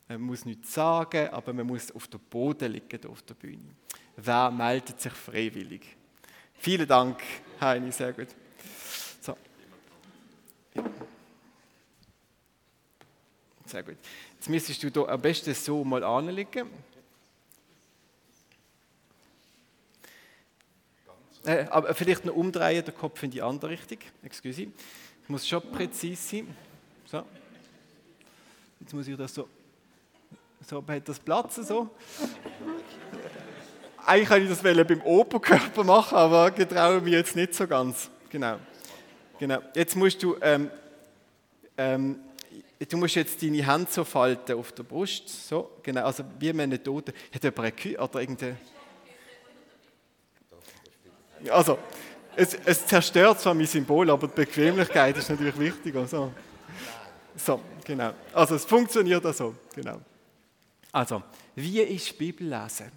Man 0.08 0.22
muss 0.22 0.44
nichts 0.44 0.74
sagen, 0.74 1.30
aber 1.30 1.54
man 1.54 1.68
muss 1.68 1.92
auf 1.92 2.08
dem 2.08 2.20
Boden 2.20 2.72
liegen, 2.72 3.06
auf 3.06 3.22
der 3.22 3.36
Bühne. 3.36 3.76
Wer 4.16 4.52
meldet 4.52 5.02
sich 5.02 5.14
freiwillig? 5.14 5.82
Vielen 6.56 6.88
Dank, 6.88 7.22
Heini, 7.60 7.92
sehr 7.92 8.14
gut. 8.14 8.28
So. 9.22 9.36
Sehr 13.66 13.84
gut. 13.84 13.98
Jetzt 14.36 14.50
müsstest 14.50 14.84
du 14.84 14.90
hier 14.90 15.10
am 15.10 15.22
besten 15.22 15.54
so 15.54 15.84
mal 15.84 16.04
anlegen. 16.04 16.70
Äh, 21.46 21.66
aber 21.70 21.94
vielleicht 21.94 22.24
noch 22.24 22.36
umdrehen, 22.36 22.86
den 22.86 22.96
Kopf 22.96 23.22
in 23.24 23.32
die 23.32 23.42
andere 23.42 23.72
Richtung. 23.72 23.98
Excuse. 24.24 24.62
Ich 24.62 25.30
muss 25.30 25.48
schon 25.48 25.62
präzise 25.72 26.16
sein. 26.16 26.56
So. 27.06 27.24
Jetzt 28.80 28.94
muss 28.94 29.08
ich 29.08 29.18
das 29.18 29.34
so. 29.34 29.50
So, 30.66 30.84
hat 30.88 31.10
das 31.10 31.20
Platz 31.20 31.56
so. 31.56 31.90
Eigentlich 34.06 34.30
kann 34.30 34.44
ich 34.44 34.50
das 34.50 34.62
beim 34.62 35.02
Oberkörper 35.02 35.84
machen, 35.84 36.18
aber 36.18 36.52
getraue 36.52 37.02
mich 37.02 37.14
jetzt 37.14 37.36
nicht 37.36 37.54
so 37.54 37.68
ganz. 37.68 38.10
Genau. 38.30 38.58
genau. 39.40 39.60
Jetzt 39.76 39.96
musst 39.96 40.22
du 40.24 40.36
ähm, 40.42 40.70
ähm, 41.78 42.20
du 42.90 42.98
musst 42.98 43.16
jetzt 43.16 43.42
deine 43.42 43.66
Hand 43.66 43.92
so 43.92 44.04
falten 44.04 44.58
auf 44.58 44.72
der 44.72 44.84
Brust, 44.84 45.48
so, 45.48 45.78
genau, 45.82 46.06
also 46.06 46.24
wie 46.40 46.50
eine 46.50 46.82
Tote. 46.82 47.14
Hat 47.34 47.44
jemand 47.44 47.60
eine 47.60 47.72
Kühe 47.72 47.98
oder 47.98 48.20
irgendeine... 48.22 48.58
Also, 51.50 51.78
es, 52.36 52.58
es 52.66 52.86
zerstört 52.86 53.40
zwar 53.42 53.54
mein 53.54 53.68
Symbol, 53.68 54.10
aber 54.10 54.28
die 54.28 54.34
Bequemlichkeit 54.34 55.18
ist 55.18 55.30
natürlich 55.30 55.60
wichtiger. 55.60 56.08
So, 56.08 56.32
so 57.36 57.60
genau. 57.84 58.14
Also, 58.34 58.56
es 58.56 58.66
funktioniert 58.66 59.26
auch 59.26 59.34
so, 59.34 59.56
genau. 59.76 60.00
Also, 60.92 61.22
wie 61.56 61.82
ist 61.82 62.12
die 62.12 62.14
Bibel 62.14 62.48
lesen? 62.48 62.92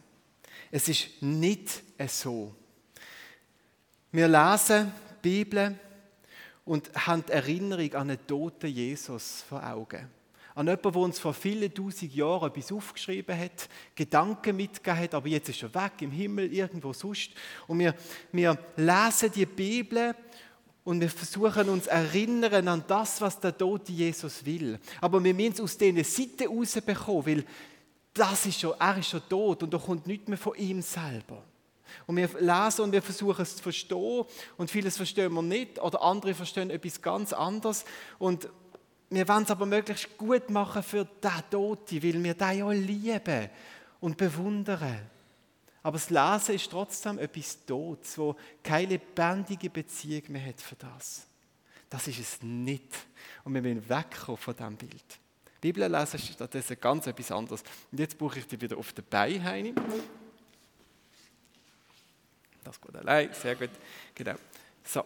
Es 0.77 0.91
ist 0.91 1.09
nicht 1.23 1.83
so. 2.07 2.55
Wir 4.13 4.29
lesen 4.29 4.93
die 5.25 5.43
Bibel 5.43 5.79
und 6.67 6.91
haben 6.95 7.25
die 7.27 7.33
Erinnerung 7.33 7.95
an 7.95 8.11
einen 8.11 8.27
toten 8.27 8.67
Jesus 8.67 9.43
vor 9.49 9.67
Augen. 9.67 10.07
An 10.55 10.67
jemanden, 10.67 10.93
der 10.93 11.01
uns 11.01 11.19
vor 11.19 11.33
vielen 11.33 11.73
tausend 11.73 12.15
Jahren 12.15 12.51
etwas 12.51 12.73
aufgeschrieben 12.73 13.39
hat, 13.39 13.71
Gedanken 13.95 14.55
mitgegeben 14.55 14.99
hat, 14.99 15.15
aber 15.15 15.29
jetzt 15.29 15.49
ist 15.49 15.63
er 15.63 15.75
weg, 15.75 15.93
im 16.01 16.11
Himmel, 16.11 16.53
irgendwo 16.53 16.93
sonst. 16.93 17.31
Und 17.67 17.79
wir, 17.79 17.95
wir 18.33 18.59
lesen 18.77 19.33
die 19.35 19.47
Bibel 19.47 20.15
und 20.85 21.01
wir 21.01 21.09
versuchen 21.09 21.71
uns 21.71 21.87
erinnern 21.87 22.69
an 22.69 22.85
das, 22.87 23.19
was 23.23 23.41
der 23.41 23.57
tote 23.57 23.93
Jesus 23.93 24.45
will. 24.45 24.79
Aber 25.01 25.25
wir 25.25 25.33
müssen 25.33 25.55
es 25.55 25.61
aus 25.63 25.79
diesen 25.79 26.05
Seiten 26.05 26.55
rausbekommen, 26.55 27.27
weil 27.27 27.45
das 28.17 28.47
ist 28.47 28.61
schon, 28.61 28.75
er 28.79 28.99
ist 28.99 29.09
schon 29.09 29.29
tot 29.29 29.63
und 29.63 29.73
da 29.73 29.79
kommt 29.79 30.07
nichts 30.07 30.29
mehr 30.29 30.39
von 30.39 30.55
ihm 30.57 30.83
selber. 30.83 31.43
Und 32.07 32.17
wir 32.17 32.29
lesen 32.41 32.83
und 32.83 32.93
wir 32.93 33.03
versuchen 33.03 33.43
es 33.43 33.57
zu 33.57 33.63
verstehen 33.63 34.25
und 34.57 34.71
vieles 34.71 34.97
verstehen 34.97 35.33
wir 35.33 35.43
nicht 35.43 35.79
oder 35.79 36.03
andere 36.03 36.35
verstehen 36.35 36.71
etwas 36.71 37.01
ganz 37.01 37.33
anderes 37.33 37.85
und 38.19 38.49
wir 39.09 39.29
wollen 39.29 39.45
es 39.45 39.51
aber 39.51 39.67
möglichst 39.67 40.19
gut 40.19 40.51
machen 40.51 40.83
für 40.83 41.05
den 41.05 41.51
Tote, 41.51 42.03
weil 42.03 42.23
wir 42.23 42.35
den 42.35 42.59
ja 42.59 42.71
lieben 42.73 43.49
und 44.01 44.17
bewundern. 44.17 45.01
Aber 45.83 45.99
das 45.99 46.11
Lesen 46.11 46.57
ist 46.57 46.71
trotzdem 46.71 47.19
etwas 47.21 47.65
Todes, 47.65 48.19
wo 48.19 48.35
keine 48.65 48.89
lebendige 48.89 49.71
Beziehung 49.71 50.23
mehr 50.29 50.47
hat 50.47 50.61
für 50.61 50.75
das. 50.75 51.27
Das 51.89 52.09
ist 52.09 52.19
es 52.19 52.43
nicht. 52.43 52.93
Und 53.45 53.55
wir 53.55 53.63
wollen 53.63 53.89
wegkommen 53.89 54.39
von 54.39 54.57
diesem 54.57 54.77
Bild. 54.77 55.21
Bibel 55.67 55.91
lesen 55.91 56.15
ist 56.15 56.33
stattdessen 56.33 56.77
ganz 56.81 57.09
etwas 57.09 57.33
anderes. 57.33 57.65
Und 57.91 57.99
jetzt 57.99 58.17
brauche 58.17 58.39
ich 58.39 58.47
die 58.47 58.61
wieder 58.61 58.79
auf 58.79 58.93
den 58.93 59.05
Bein. 59.11 59.75
Das 62.63 62.81
geht 62.81 62.95
allein, 62.95 63.31
sehr 63.33 63.57
gut. 63.57 63.71
Genau. 64.15 64.35
So. 64.85 65.03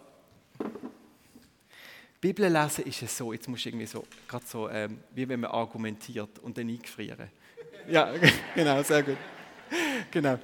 Bibel 2.21 2.47
lesen 2.53 2.85
ist 2.85 3.01
es 3.01 3.17
so, 3.17 3.33
jetzt 3.33 3.49
musst 3.49 3.65
du 3.65 3.71
irgendwie 3.71 3.87
so, 3.87 4.05
gerade 4.29 4.45
so, 4.45 4.69
ähm, 4.69 4.99
wie 5.15 5.27
wenn 5.27 5.41
man 5.41 5.51
argumentiert 5.51 6.39
und 6.41 6.59
dann 6.59 6.69
eingefrieren. 6.69 7.31
Ja, 7.89 8.13
genau, 8.55 8.83
sehr 8.83 9.03
gut. 9.03 9.17
Genau. 10.11 10.39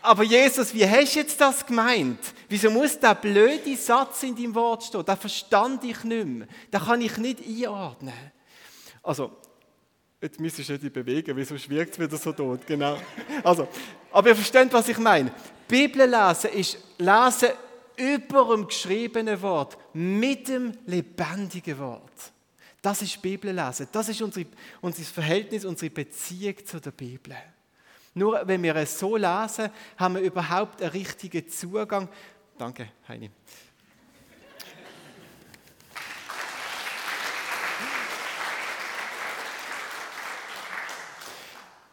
Aber 0.00 0.22
Jesus, 0.22 0.72
wie 0.72 0.88
hast 0.88 1.14
du 1.14 1.18
jetzt 1.18 1.38
das 1.38 1.66
gemeint? 1.66 2.31
Wieso 2.52 2.70
muss 2.70 3.00
der 3.00 3.14
blöde 3.14 3.74
Satz 3.78 4.24
in 4.24 4.36
deinem 4.36 4.54
Wort 4.54 4.82
stehen? 4.82 5.02
Den 5.02 5.16
verstand 5.16 5.82
ich 5.84 6.04
nicht 6.04 6.26
mehr. 6.26 6.46
Den 6.70 6.80
kann 6.80 7.00
ich 7.00 7.16
nicht 7.16 7.40
einordnen. 7.40 8.12
Also, 9.02 9.32
jetzt 10.20 10.38
müsstest 10.38 10.68
du 10.68 10.78
dich 10.78 10.92
bewegen, 10.92 11.34
wieso 11.34 11.56
schwirrt 11.56 11.92
es 11.92 11.98
wieder 11.98 12.18
so 12.18 12.30
tot? 12.30 12.66
Genau. 12.66 12.98
Also, 13.42 13.66
aber 14.10 14.28
ihr 14.28 14.36
versteht, 14.36 14.70
was 14.70 14.86
ich 14.86 14.98
meine. 14.98 15.32
Bibel 15.66 16.06
lesen 16.06 16.50
ist 16.50 16.76
Lesen 16.98 17.48
über 17.96 18.54
dem 18.54 18.66
geschriebenen 18.66 19.40
Wort, 19.40 19.78
mit 19.94 20.46
dem 20.48 20.72
lebendigen 20.84 21.78
Wort. 21.78 22.32
Das 22.82 23.00
ist 23.00 23.22
Bibel 23.22 23.50
lesen. 23.50 23.88
Das 23.90 24.10
ist 24.10 24.20
unsere, 24.20 24.44
unser 24.82 25.04
Verhältnis, 25.04 25.64
unsere 25.64 25.90
Beziehung 25.90 26.56
zu 26.66 26.78
der 26.80 26.90
Bibel. 26.90 27.34
Nur 28.14 28.46
wenn 28.46 28.62
wir 28.62 28.76
es 28.76 28.98
so 28.98 29.16
lesen, 29.16 29.70
haben 29.96 30.16
wir 30.16 30.22
überhaupt 30.22 30.82
einen 30.82 30.90
richtigen 30.90 31.48
Zugang. 31.48 32.08
Danke, 32.62 32.90
Heini. 33.08 33.28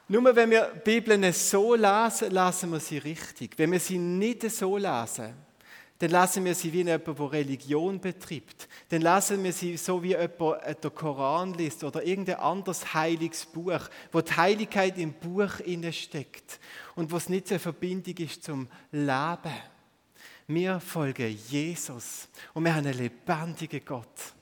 Nur 0.09 0.35
wenn 0.35 0.51
wir 0.51 0.65
Bibeln 0.83 1.33
so 1.33 1.73
lesen, 1.73 2.29
lassen 2.29 2.71
wir 2.71 2.79
sie 2.79 2.99
richtig. 2.99 3.57
Wenn 3.57 3.71
wir 3.71 3.79
sie 3.79 3.97
nicht 3.97 4.43
so 4.51 4.77
lesen, 4.77 5.33
dann 5.97 6.11
lassen 6.11 6.45
wir 6.45 6.53
sie 6.53 6.71
wie 6.71 6.83
jemand, 6.83 7.07
der 7.07 7.31
Religion 7.31 7.99
betreibt. 7.99 8.69
Dann 8.89 9.01
lassen 9.01 9.43
wir 9.43 9.51
sie 9.51 9.75
so 9.75 10.03
wie 10.03 10.09
jemand 10.09 10.61
äh, 10.61 10.75
den 10.75 10.93
Koran 10.93 11.55
liest 11.55 11.83
oder 11.83 12.03
irgendein 12.03 12.35
anderes 12.35 12.93
heiliges 12.93 13.43
Buch, 13.47 13.89
wo 14.11 14.21
die 14.21 14.37
Heiligkeit 14.37 14.99
im 14.99 15.13
Buch 15.13 15.53
steckt 15.91 16.59
und 16.93 17.11
was 17.11 17.27
nicht 17.27 17.49
eine 17.49 17.57
Verbindung 17.57 18.17
ist 18.17 18.43
zum 18.43 18.67
Leben. 18.91 19.78
Wir 20.49 20.79
folgen 20.79 21.37
Jesus 21.47 22.27
und 22.55 22.63
wir 22.63 22.73
haben 22.73 22.83
einen 22.83 22.97
lebendigen 22.97 23.85
Gott. 23.85 24.33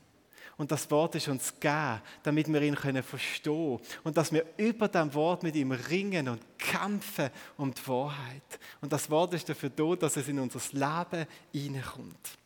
Und 0.55 0.71
das 0.71 0.89
Wort 0.89 1.15
ist 1.15 1.27
uns 1.27 1.53
gegeben, 1.53 2.01
damit 2.23 2.47
wir 2.47 2.61
ihn 2.61 2.75
können 2.75 3.03
verstehen 3.03 3.77
und 4.05 4.15
dass 4.15 4.31
wir 4.31 4.45
über 4.55 4.87
dem 4.87 5.13
Wort 5.13 5.43
mit 5.43 5.53
ihm 5.57 5.73
ringen 5.73 6.29
und 6.29 6.41
kämpfen 6.57 7.29
um 7.57 7.73
die 7.73 7.85
Wahrheit. 7.89 8.57
Und 8.79 8.93
das 8.93 9.09
Wort 9.09 9.33
ist 9.33 9.49
dafür 9.49 9.69
da, 9.69 9.95
dass 9.97 10.15
es 10.15 10.29
in 10.29 10.39
unser 10.39 10.61
Leben 10.71 11.27
hineinkommt. 11.51 12.37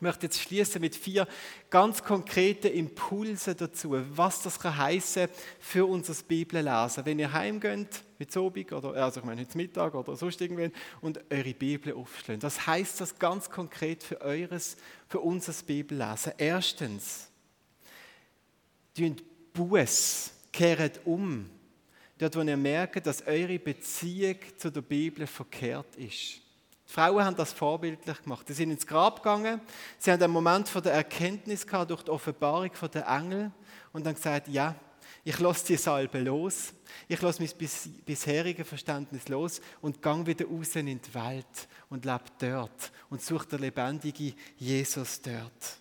Ich 0.00 0.02
möchte 0.02 0.28
jetzt 0.28 0.40
schließen 0.40 0.80
mit 0.80 0.96
vier 0.96 1.28
ganz 1.68 2.02
konkreten 2.02 2.68
Impulsen 2.68 3.54
dazu, 3.54 3.94
was 4.16 4.40
das 4.40 4.58
kann 4.58 4.98
für 5.58 5.84
unser 5.84 6.14
Bibellesen. 6.26 7.04
Wenn 7.04 7.18
ihr 7.18 7.30
heimgeht, 7.30 8.02
mit 8.18 8.32
Sobig 8.32 8.72
oder 8.72 8.94
also 8.94 9.20
ich 9.20 9.26
meine 9.26 9.42
heute 9.42 9.58
Mittag 9.58 9.94
oder 9.94 10.16
sonst 10.16 10.40
irgendwann 10.40 10.72
und 11.02 11.20
eure 11.30 11.52
Bibel 11.52 11.92
aufschlagen. 11.92 12.42
Was 12.42 12.66
heißt 12.66 12.98
das 13.02 13.18
ganz 13.18 13.50
konkret 13.50 14.02
für 14.02 14.22
eures, 14.22 14.78
für 15.06 15.20
unser 15.20 15.52
Bibellesen? 15.64 16.32
Erstens, 16.38 17.28
tut 18.96 19.22
Buß, 19.52 20.30
kehrt 20.50 21.00
um, 21.04 21.50
dort 22.16 22.36
wo 22.36 22.40
ihr 22.40 22.56
merkt, 22.56 23.06
dass 23.06 23.26
eure 23.26 23.58
Beziehung 23.58 24.36
zu 24.56 24.72
der 24.72 24.80
Bibel 24.80 25.26
verkehrt 25.26 25.94
ist. 25.96 26.39
Die 26.90 26.94
Frauen 26.94 27.24
haben 27.24 27.36
das 27.36 27.52
vorbildlich 27.52 28.20
gemacht. 28.20 28.48
Sie 28.48 28.52
sind 28.52 28.72
ins 28.72 28.84
Grab 28.84 29.22
gegangen, 29.22 29.60
sie 29.96 30.10
haben 30.10 30.20
einen 30.20 30.32
Moment 30.32 30.68
von 30.68 30.82
der 30.82 30.92
Erkenntnis 30.92 31.64
gehabt 31.64 31.92
durch 31.92 32.02
die 32.02 32.10
Offenbarung 32.10 32.72
von 32.72 32.90
der 32.90 33.06
Engel 33.06 33.52
und 33.92 34.04
dann 34.04 34.16
gesagt, 34.16 34.48
ja, 34.48 34.74
ich 35.22 35.38
lasse 35.38 35.66
die 35.66 35.76
Salbe 35.76 36.18
los, 36.18 36.72
ich 37.06 37.22
lasse 37.22 37.44
mein 37.44 37.70
bisheriges 38.04 38.66
Verständnis 38.66 39.28
los 39.28 39.60
und 39.80 40.02
gang 40.02 40.26
wieder 40.26 40.46
raus 40.46 40.74
in 40.74 40.86
die 41.00 41.14
Welt 41.14 41.68
und 41.90 42.04
lebe 42.04 42.24
dort 42.40 42.90
und 43.08 43.22
suche 43.22 43.46
den 43.46 43.60
lebendigen 43.60 44.34
Jesus 44.56 45.22
dort. 45.22 45.76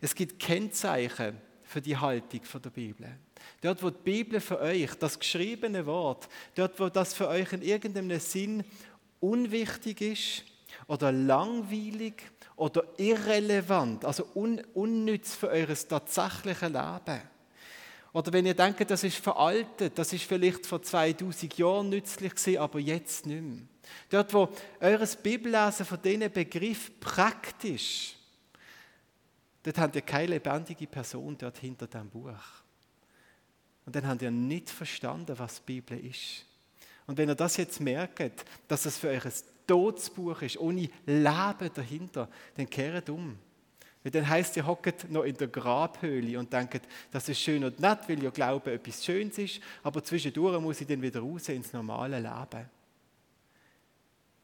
Es 0.00 0.14
gibt 0.14 0.38
Kennzeichen 0.38 1.40
für 1.64 1.80
die 1.80 1.96
Haltung 1.96 2.40
der 2.62 2.70
Bibel. 2.70 3.18
Dort, 3.60 3.82
wo 3.82 3.90
die 3.90 4.02
Bibel 4.02 4.40
für 4.40 4.60
euch, 4.60 4.94
das 4.94 5.18
geschriebene 5.18 5.84
Wort, 5.86 6.28
dort, 6.54 6.78
wo 6.78 6.88
das 6.88 7.14
für 7.14 7.28
euch 7.28 7.52
in 7.52 7.62
irgendeinem 7.62 8.18
Sinn 8.20 8.64
unwichtig 9.20 10.00
ist 10.00 10.44
oder 10.86 11.12
langweilig 11.12 12.14
oder 12.56 12.84
irrelevant, 12.98 14.04
also 14.04 14.26
un 14.34 14.60
unnütz 14.74 15.34
für 15.34 15.48
eures 15.48 15.86
tatsächliche 15.86 16.66
Leben. 16.66 17.22
Oder 18.12 18.32
wenn 18.32 18.46
ihr 18.46 18.54
denkt, 18.54 18.90
das 18.90 19.04
ist 19.04 19.18
veraltet, 19.18 19.96
das 19.96 20.12
ist 20.12 20.24
vielleicht 20.24 20.66
vor 20.66 20.82
2000 20.82 21.56
Jahren 21.56 21.90
nützlich 21.90 22.34
gewesen, 22.34 22.58
aber 22.58 22.80
jetzt 22.80 23.24
nicht 23.24 23.42
mehr. 23.42 23.62
Dort, 24.08 24.34
wo 24.34 24.48
eures 24.80 25.16
Bibellesen 25.16 25.86
von 25.86 26.02
diesen 26.02 26.30
Begriff 26.32 26.90
praktisch, 26.98 28.16
dort 29.62 29.78
habt 29.78 29.94
ihr 29.94 30.02
keine 30.02 30.34
lebendige 30.34 30.86
Person 30.86 31.36
dort 31.38 31.58
hinter 31.58 31.86
dem 31.86 32.10
Buch. 32.10 32.34
Und 33.86 33.94
dann 33.96 34.06
habt 34.06 34.22
ihr 34.22 34.30
nicht 34.30 34.70
verstanden, 34.70 35.38
was 35.38 35.56
die 35.56 35.80
Bibel 35.80 36.04
ist. 36.04 36.44
Und 37.10 37.18
wenn 37.18 37.28
ihr 37.28 37.34
das 37.34 37.56
jetzt 37.56 37.80
merkt, 37.80 38.44
dass 38.68 38.86
es 38.86 38.96
für 38.96 39.08
euch 39.08 39.24
ein 39.24 39.32
Todesbuch 39.66 40.42
ist, 40.42 40.56
ohne 40.58 40.88
Leben 41.06 41.70
dahinter, 41.74 42.28
dann 42.56 42.70
kehrt 42.70 43.10
um. 43.10 43.36
Weil 44.04 44.12
dann 44.12 44.28
heisst, 44.28 44.56
ihr 44.56 44.64
hockt 44.64 45.10
noch 45.10 45.24
in 45.24 45.36
der 45.36 45.48
Grabhöhle 45.48 46.38
und 46.38 46.52
denkt, 46.52 46.82
das 47.10 47.28
ist 47.28 47.40
schön 47.40 47.64
und 47.64 47.80
nett, 47.80 47.98
weil 48.06 48.22
ihr 48.22 48.30
glaubt, 48.30 48.68
etwas 48.68 49.04
Schönes 49.04 49.38
ist, 49.38 49.60
aber 49.82 50.04
zwischendurch 50.04 50.60
muss 50.60 50.82
ich 50.82 50.86
dann 50.86 51.02
wieder 51.02 51.18
raus 51.18 51.48
ins 51.48 51.72
normale 51.72 52.20
Leben. 52.20 52.70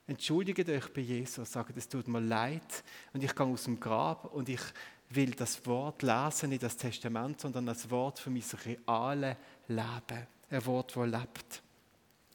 Entschuldigt 0.08 0.68
euch 0.68 0.92
bei 0.92 1.02
Jesus, 1.02 1.52
sagt, 1.52 1.76
es 1.76 1.88
tut 1.88 2.08
mir 2.08 2.18
leid 2.18 2.82
und 3.12 3.22
ich 3.22 3.32
gehe 3.32 3.46
aus 3.46 3.62
dem 3.62 3.78
Grab 3.78 4.34
und 4.34 4.48
ich 4.48 4.62
will 5.10 5.30
das 5.30 5.64
Wort 5.66 6.02
lesen, 6.02 6.48
nicht 6.48 6.64
das 6.64 6.76
Testament, 6.76 7.40
sondern 7.40 7.66
das 7.66 7.88
Wort 7.92 8.18
für 8.18 8.30
mein 8.30 8.42
reales 8.64 9.36
Leben. 9.68 10.26
Ein 10.50 10.66
Wort, 10.66 10.96
das 10.96 11.06
lebt. 11.06 11.62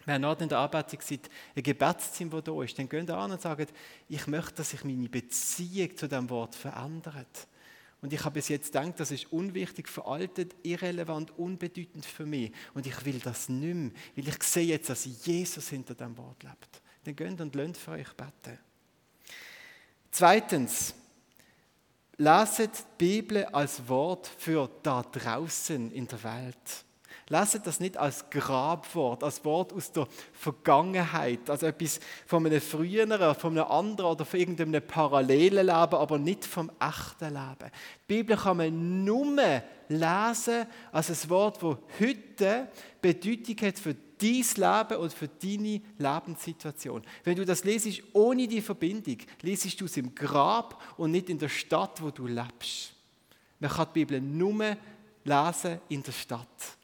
Wenn 0.06 0.24
ihr 0.24 0.42
in 0.42 0.50
der 0.50 0.58
Arbeit 0.58 0.92
seid, 1.02 1.30
ein 1.56 1.64
Gebetsteam, 1.64 2.30
das 2.30 2.44
da 2.44 2.64
ist, 2.64 2.78
dann 2.78 2.90
geht 2.90 3.10
ihr 3.10 3.18
an 3.18 3.32
und 3.32 3.42
sagt, 3.42 3.74
ich 4.10 4.28
möchte, 4.28 4.56
dass 4.56 4.72
sich 4.72 4.84
meine 4.84 5.10
Beziehung 5.10 5.96
zu 5.96 6.08
diesem 6.08 6.30
Wort 6.30 6.56
verändert. 6.56 7.48
Und 8.02 8.12
ich 8.12 8.24
habe 8.26 8.34
bis 8.34 8.50
jetzt 8.50 8.74
gedacht, 8.74 9.00
das 9.00 9.12
ist 9.12 9.32
unwichtig, 9.32 9.88
veraltet, 9.88 10.56
irrelevant, 10.64 11.38
unbedeutend 11.38 12.04
für 12.04 12.26
mich. 12.26 12.52
Und 12.74 12.88
ich 12.88 13.06
will 13.06 13.20
das 13.20 13.48
nicht 13.48 13.76
mehr, 13.76 13.92
weil 14.16 14.28
ich 14.28 14.44
sehe 14.44 14.66
jetzt, 14.66 14.90
dass 14.90 15.06
Jesus 15.24 15.70
hinter 15.70 15.94
dem 15.94 16.18
Wort 16.18 16.42
lebt. 16.42 16.82
Dann 17.04 17.16
geht 17.16 17.40
und 17.40 17.54
lernt 17.54 17.78
für 17.78 17.92
euch 17.92 18.12
beten. 18.14 18.58
Zweitens, 20.10 20.96
lasst 22.18 22.60
die 22.60 22.68
Bibel 22.98 23.46
als 23.46 23.88
Wort 23.88 24.28
für 24.28 24.70
da 24.82 25.04
draußen 25.04 25.92
in 25.92 26.08
der 26.08 26.24
Welt. 26.24 26.86
Leset 27.32 27.66
das 27.66 27.80
nicht 27.80 27.96
als 27.96 28.30
Grabwort, 28.30 29.24
als 29.24 29.46
Wort 29.46 29.72
aus 29.72 29.90
der 29.94 30.06
Vergangenheit, 30.34 31.50
als 31.50 31.64
etwas 31.64 32.02
von 32.26 32.46
einem 32.46 32.60
früheren, 32.60 33.36
von 33.36 33.58
einem 33.58 33.72
anderen 33.72 34.12
oder 34.12 34.26
von 34.26 34.38
irgendeinem 34.38 34.86
parallelen 34.86 35.66
Leben, 35.66 35.96
aber 35.96 36.20
nicht 36.20 36.44
vom 36.44 36.70
echten 36.78 37.34
Leben. 37.34 37.72
Die 38.10 38.16
Bibel 38.16 38.36
kann 38.36 38.58
man 38.58 39.06
nur 39.06 39.64
lesen 39.88 40.66
als 40.92 41.10
ein 41.10 41.30
Wort, 41.30 41.64
das 41.64 41.78
heute 42.02 42.68
Bedeutung 43.02 43.56
hat 43.66 43.80
für 43.80 43.96
dein 44.18 44.90
Leben 44.90 45.02
und 45.02 45.14
für 45.14 45.30
deine 45.30 45.82
Lebenssituation. 46.00 47.02
Wenn 47.24 47.38
du 47.38 47.46
das 47.46 47.64
lesest 47.64 48.04
ohne 48.12 48.46
die 48.46 48.62
Verbindung, 48.62 49.20
lesest 49.42 49.80
du 49.80 49.86
es 49.86 49.96
im 49.96 50.14
Grab 50.14 50.84
und 50.98 51.12
nicht 51.12 51.30
in 51.30 51.40
der 51.40 51.48
Stadt, 51.48 52.02
wo 52.02 52.12
du 52.12 52.28
lebst. 52.28 52.94
Man 53.58 53.72
kann 53.72 53.88
die 53.96 54.04
Bibel 54.04 54.20
nur 54.20 54.76
lesen 55.24 55.80
in 55.88 56.04
der 56.04 56.12
Stadt. 56.12 56.78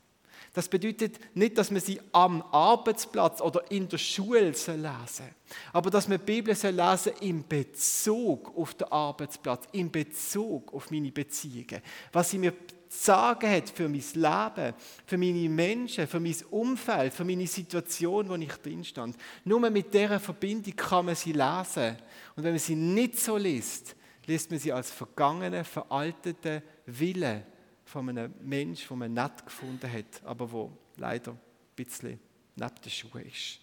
Das 0.57 0.67
bedeutet 0.67 1.19
nicht, 1.35 1.55
dass 1.55 1.69
man 1.69 1.81
sie 1.81 2.01
am 2.11 2.41
Arbeitsplatz 2.41 3.41
oder 3.41 3.69
in 3.69 3.87
der 3.87 3.99
Schule 3.99 4.39
lesen 4.39 4.81
soll, 5.05 5.27
aber 5.71 5.91
dass 5.91 6.07
man 6.07 6.17
die 6.17 6.23
Bibel 6.23 6.55
soll 6.55 6.71
lesen 6.71 7.11
im 7.21 7.47
Bezug 7.47 8.57
auf 8.57 8.73
den 8.73 8.91
Arbeitsplatz, 8.91 9.65
im 9.73 9.91
Bezug 9.91 10.73
auf 10.73 10.89
meine 10.89 11.11
Beziehungen. 11.11 11.79
Was 12.11 12.31
sie 12.31 12.39
mir 12.39 12.53
sagen 12.89 13.47
hat 13.47 13.69
für 13.69 13.87
mein 13.87 14.01
Leben, 14.01 14.73
für 15.05 15.17
meine 15.19 15.47
Menschen, 15.47 16.07
für 16.07 16.19
mein 16.19 16.35
Umfeld, 16.49 17.13
für 17.13 17.23
meine 17.23 17.45
Situation, 17.45 18.27
wo 18.27 18.33
ich 18.33 18.53
drin 18.53 18.83
stand. 18.83 19.15
Nur 19.45 19.59
mit 19.69 19.93
dieser 19.93 20.19
Verbindung 20.19 20.75
kann 20.75 21.05
man 21.05 21.13
sie 21.13 21.33
lesen. 21.33 21.97
Und 22.35 22.43
wenn 22.43 22.53
man 22.53 22.59
sie 22.59 22.73
nicht 22.73 23.19
so 23.19 23.37
liest, 23.37 23.95
liest 24.25 24.49
man 24.49 24.59
sie 24.59 24.73
als 24.73 24.89
vergangene, 24.89 25.63
veraltete 25.63 26.63
Wille 26.87 27.45
von 27.87 28.09
einem 28.09 28.33
Menschen, 28.41 28.89
den 28.89 28.99
man 28.99 29.13
nett 29.13 29.45
gefunden 29.45 29.91
hat, 29.91 30.21
aber 30.25 30.51
wo 30.51 30.71
leider 30.97 31.31
ein 31.31 31.39
bisschen 31.75 32.19
neben 32.55 32.75
den 32.83 32.91
Schuhen 32.91 33.25
ist. 33.25 33.59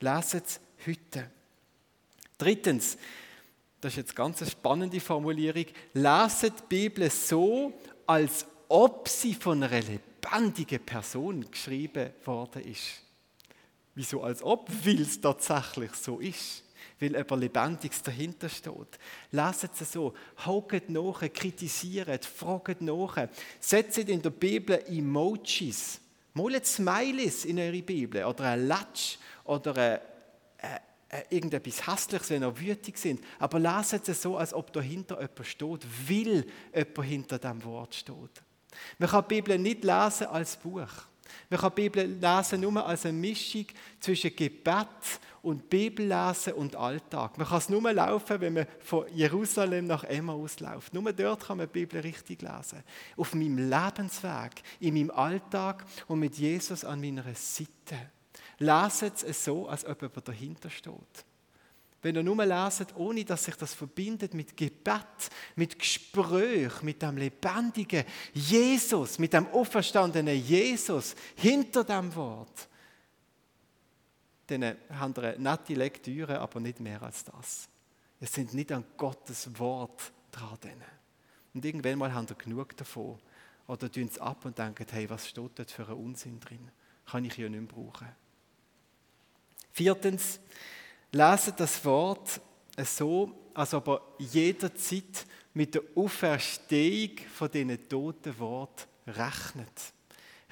Leset 0.00 0.44
es 0.44 0.60
heute. 0.86 1.30
Drittens, 2.36 2.98
das 3.80 3.92
ist 3.92 3.98
jetzt 3.98 4.16
ganz 4.16 4.42
eine 4.42 4.50
spannende 4.50 5.00
Formulierung, 5.00 5.66
leset 5.94 6.54
die 6.58 6.66
Bibel 6.68 7.08
so, 7.08 7.72
als 8.06 8.46
ob 8.68 9.08
sie 9.08 9.34
von 9.34 9.62
einer 9.62 9.80
lebendigen 9.80 10.84
Person 10.84 11.48
geschrieben 11.48 12.10
worden 12.24 12.64
ist. 12.64 13.02
Wieso 13.94 14.22
als 14.22 14.42
ob? 14.42 14.68
Weil 14.84 15.02
es 15.02 15.20
tatsächlich 15.20 15.92
so 15.92 16.18
ist 16.18 16.64
weil 17.02 17.16
etwas 17.16 17.40
Lebendiges 17.40 18.02
dahinter 18.02 18.48
steht. 18.48 18.98
Lasst 19.32 19.80
es 19.80 19.92
so, 19.92 20.14
hauket 20.46 20.88
nach, 20.88 21.20
kritisiert, 21.32 22.24
fragt 22.24 22.80
nach, 22.80 23.26
setzt 23.58 23.98
in 23.98 24.22
der 24.22 24.30
Bibel 24.30 24.80
Emojis, 24.86 26.00
malet 26.34 26.64
Smileys 26.64 27.44
in 27.44 27.58
eure 27.58 27.82
Bibel 27.82 28.24
oder 28.24 28.44
ein 28.44 28.68
Latsch 28.68 29.18
oder 29.44 29.76
ein, 29.76 29.98
ein, 30.58 30.78
ein, 31.08 31.22
irgendetwas 31.28 31.86
Hässliches, 31.86 32.30
wenn 32.30 32.44
ihr 32.44 32.60
wütig 32.60 32.96
sind. 32.96 33.20
Aber 33.40 33.58
lasst 33.58 34.08
es 34.08 34.22
so, 34.22 34.36
als 34.36 34.54
ob 34.54 34.72
dahinter 34.72 35.20
jemand 35.20 35.46
steht, 35.46 36.08
will 36.08 36.46
jemand 36.72 37.08
hinter 37.08 37.38
dem 37.38 37.64
Wort 37.64 37.96
steht. 37.96 38.42
Man 38.98 39.08
kann 39.10 39.24
die 39.28 39.34
Bibel 39.34 39.58
nicht 39.58 39.82
lesen 39.82 40.28
als 40.28 40.56
Buch. 40.56 40.88
Man 41.50 41.60
kann 41.60 41.72
die 41.76 41.82
Bibel 41.82 42.06
lesen 42.06 42.60
nur 42.60 42.86
als 42.86 43.04
eine 43.06 43.18
Mischung 43.18 43.66
zwischen 44.00 44.34
Gebet 44.34 44.86
und 45.42 45.68
Bibellesen 45.68 46.54
und 46.54 46.76
Alltag. 46.76 47.36
Man 47.36 47.46
kann 47.46 47.58
es 47.58 47.68
nur 47.68 47.92
laufen, 47.92 48.40
wenn 48.40 48.52
man 48.54 48.66
von 48.80 49.06
Jerusalem 49.12 49.86
nach 49.86 50.04
Emmaus 50.04 50.60
läuft. 50.60 50.94
Nur 50.94 51.12
dort 51.12 51.46
kann 51.46 51.58
man 51.58 51.66
die 51.66 51.72
Bibel 51.72 52.00
richtig 52.00 52.42
lesen. 52.42 52.82
Auf 53.16 53.34
meinem 53.34 53.68
Lebensweg, 53.68 54.62
in 54.78 54.94
meinem 54.94 55.10
Alltag 55.10 55.84
und 56.06 56.20
mit 56.20 56.38
Jesus 56.38 56.84
an 56.84 57.00
meiner 57.00 57.24
Seite. 57.34 58.10
Leset 58.58 59.24
es 59.24 59.44
so, 59.44 59.68
als 59.68 59.84
ob 59.84 60.00
jemand 60.00 60.28
dahinter 60.28 60.70
steht. 60.70 61.24
Wenn 62.02 62.16
ihr 62.16 62.22
nur 62.22 62.44
leset, 62.44 62.94
ohne 62.96 63.24
dass 63.24 63.44
sich 63.44 63.54
das 63.54 63.74
verbindet 63.74 64.34
mit 64.34 64.56
Gebet, 64.56 65.30
mit 65.54 65.78
Gespräch, 65.78 66.82
mit 66.82 67.00
dem 67.02 67.16
lebendigen 67.16 68.04
Jesus, 68.32 69.18
mit 69.18 69.32
dem 69.32 69.46
auferstandenen 69.48 70.36
Jesus 70.36 71.14
hinter 71.36 71.84
dem 71.84 72.14
Wort, 72.14 72.68
dann 74.60 74.76
haben 74.90 75.16
eine 75.16 75.38
nette 75.38 75.74
Lektüre, 75.74 76.40
aber 76.40 76.60
nicht 76.60 76.80
mehr 76.80 77.02
als 77.02 77.24
das. 77.24 77.68
Es 78.20 78.32
sind 78.32 78.54
nicht 78.54 78.70
an 78.72 78.84
Gottes 78.96 79.58
Wort 79.58 80.12
dran. 80.30 80.58
Und 81.54 81.64
irgendwann 81.64 81.98
mal 81.98 82.14
haben 82.14 82.26
ihr 82.28 82.36
genug 82.36 82.76
davon. 82.76 83.18
Oder 83.66 83.90
tun 83.90 84.08
es 84.10 84.18
ab 84.18 84.44
und 84.44 84.58
denken, 84.58 84.86
hey, 84.90 85.08
was 85.08 85.28
steht 85.28 85.58
dort 85.58 85.70
für 85.70 85.86
ein 85.88 85.94
Unsinn 85.94 86.40
drin? 86.40 86.70
Kann 87.06 87.24
ich 87.24 87.36
ja 87.36 87.48
nicht 87.48 87.60
mehr 87.60 87.68
brauchen. 87.68 88.08
Viertens, 89.72 90.40
lesen 91.10 91.54
das 91.56 91.84
Wort 91.84 92.40
so, 92.84 93.50
als 93.54 93.74
ob 93.74 93.88
er 93.88 94.02
jederzeit 94.18 95.26
mit 95.54 95.74
der 95.74 95.82
Auferstehung 95.94 97.18
von 97.34 97.50
diesen 97.50 97.88
toten 97.88 98.38
Wort 98.38 98.88
rechnet. 99.06 99.92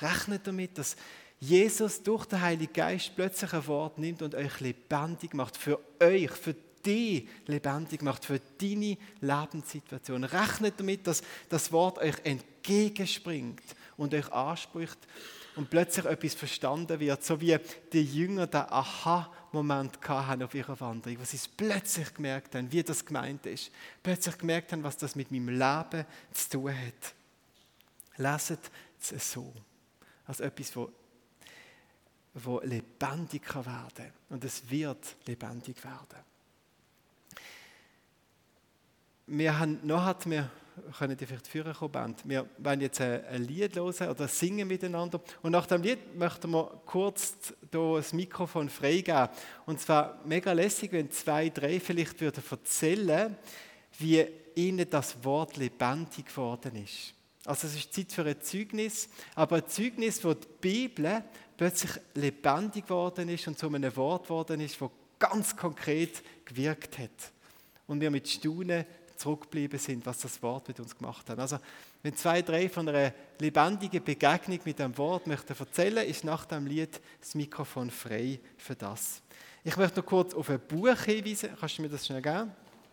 Rechnet 0.01 0.47
damit, 0.47 0.79
dass 0.79 0.97
Jesus 1.40 2.03
durch 2.03 2.26
den 2.26 2.42
Heiligen 2.42 2.72
Geist 2.72 3.12
plötzlich 3.16 3.53
ein 3.55 3.66
Wort 3.66 3.98
nimmt 3.98 4.20
und 4.20 4.35
euch 4.35 4.61
lebendig 4.61 5.33
macht. 5.33 5.57
Für 5.57 5.81
euch, 5.98 6.31
für 6.31 6.55
dich 6.85 7.29
lebendig 7.46 8.03
macht, 8.03 8.26
für 8.26 8.40
deine 8.59 8.98
Lebenssituation. 9.20 10.24
Rechnet 10.24 10.79
damit, 10.79 11.07
dass 11.07 11.22
das 11.48 11.72
Wort 11.72 11.98
euch 11.98 12.16
entgegenspringt 12.24 13.62
und 13.96 14.12
euch 14.14 14.31
anspricht 14.31 14.98
und 15.57 15.70
plötzlich 15.70 16.05
etwas 16.05 16.35
verstanden 16.35 17.00
wird, 17.00 17.24
so 17.24 17.40
wie 17.40 17.57
die 17.92 18.05
Jünger 18.05 18.46
den 18.46 18.61
Aha-Moment 18.61 19.98
hatten 20.07 20.42
auf 20.42 20.55
ihrer 20.55 20.79
Wanderung, 20.79 21.20
wo 21.20 21.24
sie 21.24 21.37
es 21.37 21.48
plötzlich 21.48 22.12
gemerkt 22.14 22.55
haben, 22.55 22.70
wie 22.70 22.83
das 22.83 23.05
gemeint 23.05 23.46
ist. 23.46 23.70
Plötzlich 24.03 24.37
gemerkt 24.38 24.72
haben, 24.72 24.85
was 24.85 24.96
das 24.96 25.16
mit 25.16 25.31
meinem 25.31 25.48
Leben 25.48 26.07
zu 26.33 26.50
tun 26.50 26.74
hat. 26.74 27.14
Leset 28.16 28.70
es 29.00 29.33
so, 29.33 29.53
als 30.26 30.40
etwas, 30.40 30.76
wo, 30.76 30.90
wo 32.35 32.61
lebendig 32.61 33.43
kann 33.43 33.66
werden 33.66 34.12
und 34.29 34.45
es 34.45 34.71
wird 34.71 35.16
lebendig 35.27 35.83
werden. 35.85 36.25
Wir 39.27 39.59
haben, 39.59 39.81
noch 39.85 40.05
hat 40.05 40.27
mir 40.27 40.51
können 40.99 41.16
die 41.16 41.27
vielleicht 41.27 41.47
führen 41.47 41.75
kommen, 41.75 41.93
Band. 41.93 42.23
Wir 42.29 42.47
wollen 42.59 42.81
jetzt 42.81 43.01
ein 43.01 43.45
Lied 43.45 43.77
hören 43.77 44.09
oder 44.09 44.29
singen 44.29 44.69
miteinander. 44.69 45.21
Und 45.43 45.53
nach 45.53 45.66
dem 45.66 45.83
Lied 45.83 46.16
möchten 46.16 46.51
wir 46.51 46.81
kurz 46.87 47.35
hier 47.71 47.97
das 47.97 48.12
Mikrofon 48.12 48.69
freigeben. 48.69 49.29
Und 49.66 49.81
zwar 49.81 50.21
mega 50.25 50.53
lässig, 50.53 50.93
wenn 50.93 51.11
zwei, 51.11 51.49
drei 51.49 51.81
vielleicht 51.81 52.21
würden 52.21 52.43
erzählen, 52.49 53.37
wie 53.99 54.27
ihnen 54.55 54.88
das 54.88 55.23
Wort 55.25 55.57
lebendig 55.57 56.27
geworden 56.27 56.77
ist. 56.77 57.14
Also 57.47 57.66
es 57.66 57.75
ist 57.75 57.95
Zeit 57.95 58.12
für 58.12 58.25
ein 58.25 58.40
Zeugnis, 58.40 59.09
aber 59.35 59.57
ein 59.57 59.66
Zeugnis, 59.66 60.23
wo 60.23 60.35
die 60.35 60.47
Bibel 60.61 61.25
plötzlich 61.61 61.90
lebendig 62.14 62.87
geworden 62.87 63.29
ist 63.29 63.46
und 63.46 63.59
zu 63.59 63.66
einem 63.66 63.94
Wort 63.94 64.23
geworden 64.23 64.61
ist, 64.61 64.81
das 64.81 64.88
ganz 65.18 65.55
konkret 65.55 66.23
gewirkt 66.46 66.99
hat. 66.99 67.11
Und 67.87 68.01
wir 68.01 68.11
mit 68.11 68.27
Staunen 68.27 68.87
zurückgeblieben 69.14 69.79
sind, 69.79 70.07
was 70.07 70.20
das 70.20 70.42
Wort 70.42 70.68
mit 70.68 70.81
uns 70.81 70.96
gemacht 70.96 71.29
hat. 71.29 71.38
Also, 71.38 71.59
wenn 72.03 72.16
zwei, 72.16 72.40
drei 72.40 72.70
von 72.70 72.88
einer 72.88 73.12
lebendigen 73.38 74.03
Begegnung 74.03 74.59
mit 74.64 74.79
dem 74.79 74.96
Wort 74.96 75.27
möchten 75.27 75.53
erzählen, 75.53 76.09
ist 76.09 76.25
nach 76.25 76.46
dem 76.46 76.66
Lied 76.66 76.99
das 77.20 77.35
Mikrofon 77.35 77.90
frei 77.90 78.40
für 78.57 78.75
das. 78.75 79.20
Ich 79.62 79.77
möchte 79.77 80.01
noch 80.01 80.07
kurz 80.07 80.33
auf 80.33 80.49
ein 80.49 80.61
Buch 80.61 80.99
hinweisen. 81.03 81.51
Kannst 81.61 81.77
du 81.77 81.83
mir 81.83 81.90
das 81.90 82.07
schnell 82.07 82.23
geben? 82.23 82.53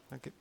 Danke. 0.09 0.33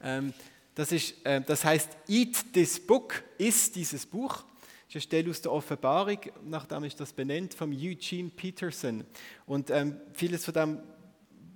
Ähm, 0.00 0.32
das, 0.74 0.90
ist, 0.92 1.26
äh, 1.26 1.42
das 1.42 1.62
heißt 1.62 1.90
Eat 2.08 2.54
This 2.54 2.80
Book, 2.80 3.22
ist 3.36 3.76
dieses 3.76 4.06
Buch. 4.06 4.44
Ist 4.92 4.96
eine 4.96 5.00
Stelle 5.00 5.30
aus 5.30 5.40
der 5.40 5.52
Offenbarung, 5.52 6.18
nachdem 6.44 6.84
ist 6.84 7.00
das 7.00 7.14
benannt, 7.14 7.54
von 7.54 7.72
Eugene 7.72 8.28
Peterson. 8.28 9.06
Und 9.46 9.70
ähm, 9.70 9.98
vieles 10.12 10.44
von 10.44 10.52
dem 10.52 10.82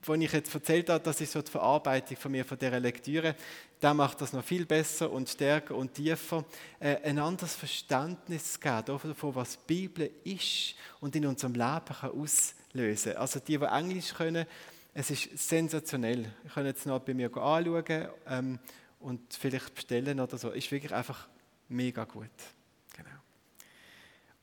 was 0.03 0.21
ich 0.21 0.33
jetzt 0.33 0.55
erzählt 0.55 0.89
habe, 0.89 1.03
das 1.03 1.21
ist 1.21 1.33
so 1.33 1.43
die 1.43 1.51
Verarbeitung 1.51 2.17
von 2.17 2.31
mir, 2.31 2.45
von 2.45 2.57
dieser 2.57 2.79
Lektüre. 2.79 3.35
Der 3.83 3.93
macht 3.93 4.21
das 4.21 4.33
noch 4.33 4.45
viel 4.45 4.65
besser 4.65 5.11
und 5.11 5.29
stärker 5.29 5.75
und 5.75 5.95
tiefer. 5.95 6.45
Äh, 6.79 6.97
ein 7.03 7.19
anderes 7.19 7.57
Verständnis 7.57 8.53
zu 8.53 8.61
geben 8.61 8.85
davon, 8.87 9.35
was 9.35 9.59
die 9.59 9.65
Bibel 9.67 10.11
ist 10.23 10.77
und 11.01 11.17
in 11.17 11.27
unserem 11.27 11.55
Leben 11.55 11.97
kann 12.01 12.13
auslösen 12.13 13.13
kann. 13.13 13.21
Also 13.21 13.41
die, 13.41 13.59
die 13.59 13.65
Englisch 13.65 14.15
können, 14.15 14.47
es 14.95 15.11
ist 15.11 15.37
sensationell. 15.37 16.33
Ich 16.47 16.55
kann 16.55 16.65
jetzt 16.65 16.87
noch 16.87 17.01
bei 17.01 17.13
mir 17.13 17.27
anschauen 17.37 18.09
ähm, 18.29 18.59
und 19.01 19.21
vielleicht 19.35 19.75
bestellen 19.75 20.21
oder 20.21 20.39
so. 20.39 20.51
Ist 20.51 20.71
wirklich 20.71 20.95
einfach 20.95 21.29
mega 21.69 22.05
gut. 22.05 22.31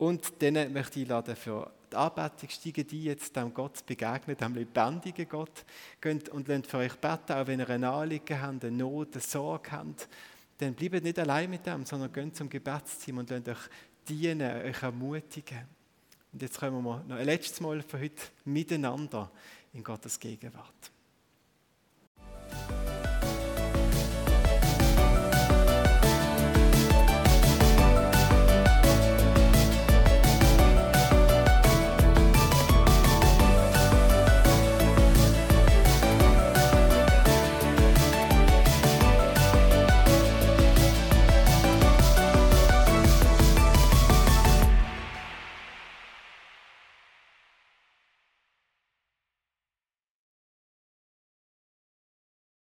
Und 0.03 0.33
dann 0.41 0.73
möchte 0.73 0.99
ich 0.99 1.05
einladen 1.05 1.33
für 1.33 1.71
die 1.89 1.95
Anbetung, 1.95 2.49
steigen 2.49 2.85
die 2.85 3.05
jetzt 3.05 3.33
dem 3.37 3.53
Gott 3.53 3.85
begegnen, 3.85 4.35
dem 4.35 4.53
lebendigen 4.53 5.29
Gott. 5.29 5.63
Geht 6.01 6.27
und 6.27 6.49
lernt 6.49 6.67
für 6.67 6.79
euch 6.79 6.95
beten, 6.95 7.31
auch 7.31 7.47
wenn 7.47 7.61
ihr 7.61 7.69
ein 7.69 7.85
Anliegen 7.85 8.41
habt, 8.41 8.65
eine 8.65 8.75
Not, 8.75 9.13
eine 9.13 9.21
Sorge 9.21 9.71
habt. 9.71 10.09
Dann 10.57 10.73
bleibt 10.73 11.05
nicht 11.05 11.17
allein 11.19 11.49
mit 11.49 11.65
dem, 11.65 11.85
sondern 11.85 12.11
geht 12.11 12.35
zum 12.35 12.49
Gebetsteam 12.49 13.19
und 13.19 13.29
lernt 13.29 13.47
euch 13.47 13.69
dienen, 14.05 14.65
euch 14.65 14.83
ermutigen. 14.83 15.69
Und 16.33 16.41
jetzt 16.41 16.59
kommen 16.59 16.83
wir 16.83 17.01
noch 17.07 17.15
ein 17.15 17.25
letztes 17.25 17.61
Mal 17.61 17.81
für 17.81 18.01
heute 18.01 18.23
miteinander 18.43 19.31
in 19.71 19.85
Gottes 19.85 20.19
Gegenwart. 20.19 20.92